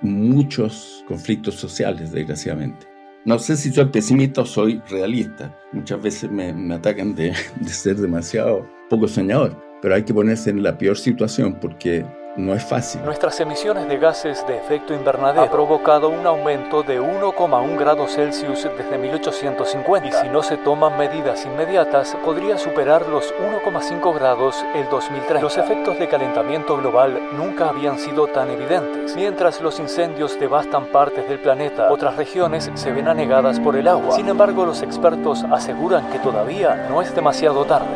muchos 0.00 1.04
conflictos 1.08 1.54
sociales, 1.54 2.12
desgraciadamente. 2.12 2.86
No 3.24 3.38
sé 3.38 3.56
si 3.56 3.72
soy 3.72 3.86
pesimista 3.86 4.42
o 4.42 4.46
soy 4.46 4.82
realista. 4.90 5.58
Muchas 5.72 6.02
veces 6.02 6.30
me, 6.30 6.52
me 6.52 6.74
atacan 6.74 7.14
de, 7.14 7.32
de 7.60 7.68
ser 7.70 7.96
demasiado 7.96 8.68
poco 8.90 9.08
soñador, 9.08 9.56
pero 9.80 9.94
hay 9.94 10.02
que 10.02 10.12
ponerse 10.12 10.50
en 10.50 10.62
la 10.62 10.76
peor 10.76 10.98
situación 10.98 11.58
porque 11.60 12.04
no 12.36 12.54
es 12.54 12.64
fácil. 12.64 13.02
Nuestras 13.04 13.38
emisiones 13.40 13.88
de 13.88 13.98
gases 13.98 14.44
de 14.46 14.56
efecto 14.56 14.92
invernadero 14.94 15.42
han 15.42 15.50
provocado 15.50 16.08
un 16.08 16.26
aumento 16.26 16.82
de 16.82 17.00
1,1 17.00 17.78
grados 17.78 18.14
Celsius 18.14 18.64
desde 18.76 18.98
1850 18.98 20.08
y 20.08 20.12
si 20.12 20.28
no 20.28 20.42
se 20.42 20.56
toman 20.56 20.98
medidas 20.98 21.44
inmediatas 21.44 22.16
podría 22.24 22.58
superar 22.58 23.06
los 23.08 23.32
1,5 23.34 24.14
grados 24.14 24.64
el 24.74 24.88
2003. 24.88 25.42
Los 25.42 25.58
efectos 25.58 25.98
de 25.98 26.08
calentamiento 26.08 26.76
global 26.76 27.20
nunca 27.36 27.68
habían 27.68 27.98
sido 27.98 28.26
tan 28.26 28.50
evidentes. 28.50 29.14
Mientras 29.14 29.60
los 29.60 29.78
incendios 29.78 30.38
devastan 30.38 30.86
partes 30.86 31.28
del 31.28 31.38
planeta, 31.38 31.90
otras 31.92 32.16
regiones 32.16 32.70
se 32.74 32.92
ven 32.92 33.08
anegadas 33.08 33.60
por 33.60 33.76
el 33.76 33.86
agua. 33.86 34.16
Sin 34.16 34.28
embargo, 34.28 34.64
los 34.64 34.82
expertos 34.82 35.44
aseguran 35.44 36.10
que 36.10 36.18
todavía 36.18 36.86
no 36.88 37.00
es 37.00 37.14
demasiado 37.14 37.64
tarde. 37.64 37.86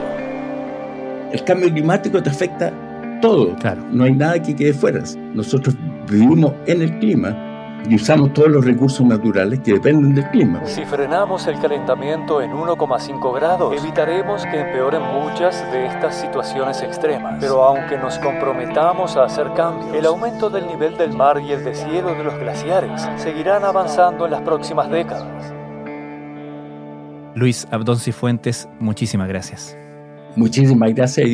El 1.33 1.45
cambio 1.45 1.69
climático 1.69 2.23
te 2.23 2.31
afecta 2.31 2.73
todo. 3.21 3.55
Claro. 3.57 3.83
No 3.91 4.05
hay 4.05 4.13
nada 4.13 4.41
que 4.41 4.55
quede 4.55 4.73
fuera. 4.73 5.03
Nosotros 5.35 5.77
vivimos 6.11 6.53
en 6.67 6.83
el 6.83 6.99
clima 6.99 7.37
y 7.89 7.95
usamos 7.95 8.33
todos 8.33 8.49
los 8.49 8.65
recursos 8.65 9.07
naturales 9.07 9.61
que 9.61 9.75
dependen 9.75 10.15
del 10.15 10.29
clima. 10.31 10.61
Si 10.65 10.85
frenamos 10.85 11.47
el 11.47 11.59
calentamiento 11.61 12.43
en 12.43 12.53
1,5 12.53 13.35
grados, 13.35 13.75
evitaremos 13.77 14.45
que 14.45 14.61
empeoren 14.61 15.03
muchas 15.03 15.71
de 15.73 15.87
estas 15.87 16.21
situaciones 16.21 16.83
extremas. 16.83 17.37
Pero 17.41 17.63
aunque 17.63 17.97
nos 17.97 18.19
comprometamos 18.19 19.17
a 19.17 19.25
hacer 19.25 19.53
cambios, 19.55 19.95
el 19.95 20.07
aumento 20.07 20.51
del 20.51 20.67
nivel 20.67 20.97
del 20.97 21.13
mar 21.13 21.41
y 21.41 21.53
el 21.53 21.65
deshielo 21.65 22.15
de 22.15 22.25
los 22.25 22.39
glaciares 22.39 23.09
seguirán 23.17 23.65
avanzando 23.65 24.27
en 24.27 24.33
las 24.33 24.43
próximas 24.43 24.91
décadas. 24.91 25.53
Luis 27.35 27.69
Abdón 27.71 27.99
Cifuentes, 27.99 28.69
muchísimas 28.81 29.29
gracias. 29.29 29.77
Muchísimas 30.35 30.93
gracias 30.95 31.27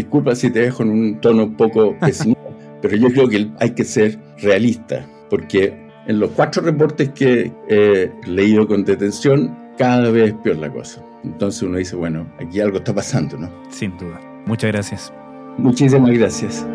disculpa 0.00 0.34
si 0.34 0.50
te 0.50 0.60
dejo 0.60 0.82
en 0.82 0.90
un 0.90 1.20
tono 1.20 1.44
un 1.44 1.54
poco 1.54 1.96
pesimista, 2.00 2.50
pero 2.82 2.96
yo 2.96 3.08
creo 3.08 3.28
que 3.28 3.50
hay 3.58 3.70
que 3.70 3.84
ser 3.84 4.18
realista, 4.38 5.06
porque 5.28 5.74
en 6.06 6.18
los 6.18 6.30
cuatro 6.30 6.62
reportes 6.62 7.10
que 7.10 7.52
he 7.68 8.10
leído 8.26 8.66
con 8.66 8.84
detención, 8.84 9.56
cada 9.78 10.10
vez 10.10 10.30
es 10.30 10.34
peor 10.34 10.56
la 10.56 10.70
cosa. 10.70 11.02
Entonces 11.24 11.62
uno 11.62 11.78
dice, 11.78 11.96
bueno, 11.96 12.26
aquí 12.38 12.60
algo 12.60 12.78
está 12.78 12.94
pasando, 12.94 13.36
¿no? 13.36 13.50
Sin 13.68 13.96
duda. 13.98 14.20
Muchas 14.46 14.72
gracias. 14.72 15.12
Muchísimas 15.58 16.10
gracias. 16.10 16.66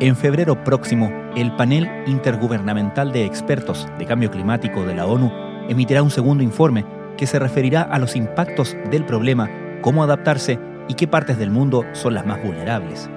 En 0.00 0.14
febrero 0.16 0.62
próximo, 0.62 1.12
el 1.36 1.54
panel 1.56 1.88
intergubernamental 2.06 3.12
de 3.12 3.24
expertos 3.24 3.88
de 3.98 4.06
cambio 4.06 4.30
climático 4.30 4.84
de 4.84 4.94
la 4.94 5.06
ONU 5.06 5.30
emitirá 5.68 6.02
un 6.02 6.10
segundo 6.10 6.42
informe 6.42 6.84
que 7.16 7.26
se 7.26 7.38
referirá 7.38 7.82
a 7.82 7.98
los 7.98 8.14
impactos 8.14 8.76
del 8.90 9.04
problema, 9.04 9.50
cómo 9.82 10.02
adaptarse 10.02 10.58
y 10.88 10.94
qué 10.94 11.06
partes 11.06 11.38
del 11.38 11.50
mundo 11.50 11.84
son 11.92 12.14
las 12.14 12.26
más 12.26 12.42
vulnerables. 12.42 13.08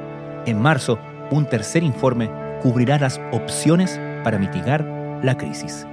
En 0.45 0.61
marzo, 0.61 0.99
un 1.29 1.45
tercer 1.45 1.83
informe 1.83 2.29
cubrirá 2.61 2.99
las 2.99 3.19
opciones 3.31 3.99
para 4.23 4.37
mitigar 4.37 4.85
la 5.23 5.37
crisis. 5.37 5.85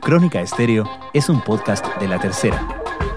Crónica 0.00 0.42
Estéreo 0.42 0.84
es 1.14 1.30
un 1.30 1.40
podcast 1.40 1.86
de 1.98 2.06
la 2.06 2.18
tercera. 2.18 2.83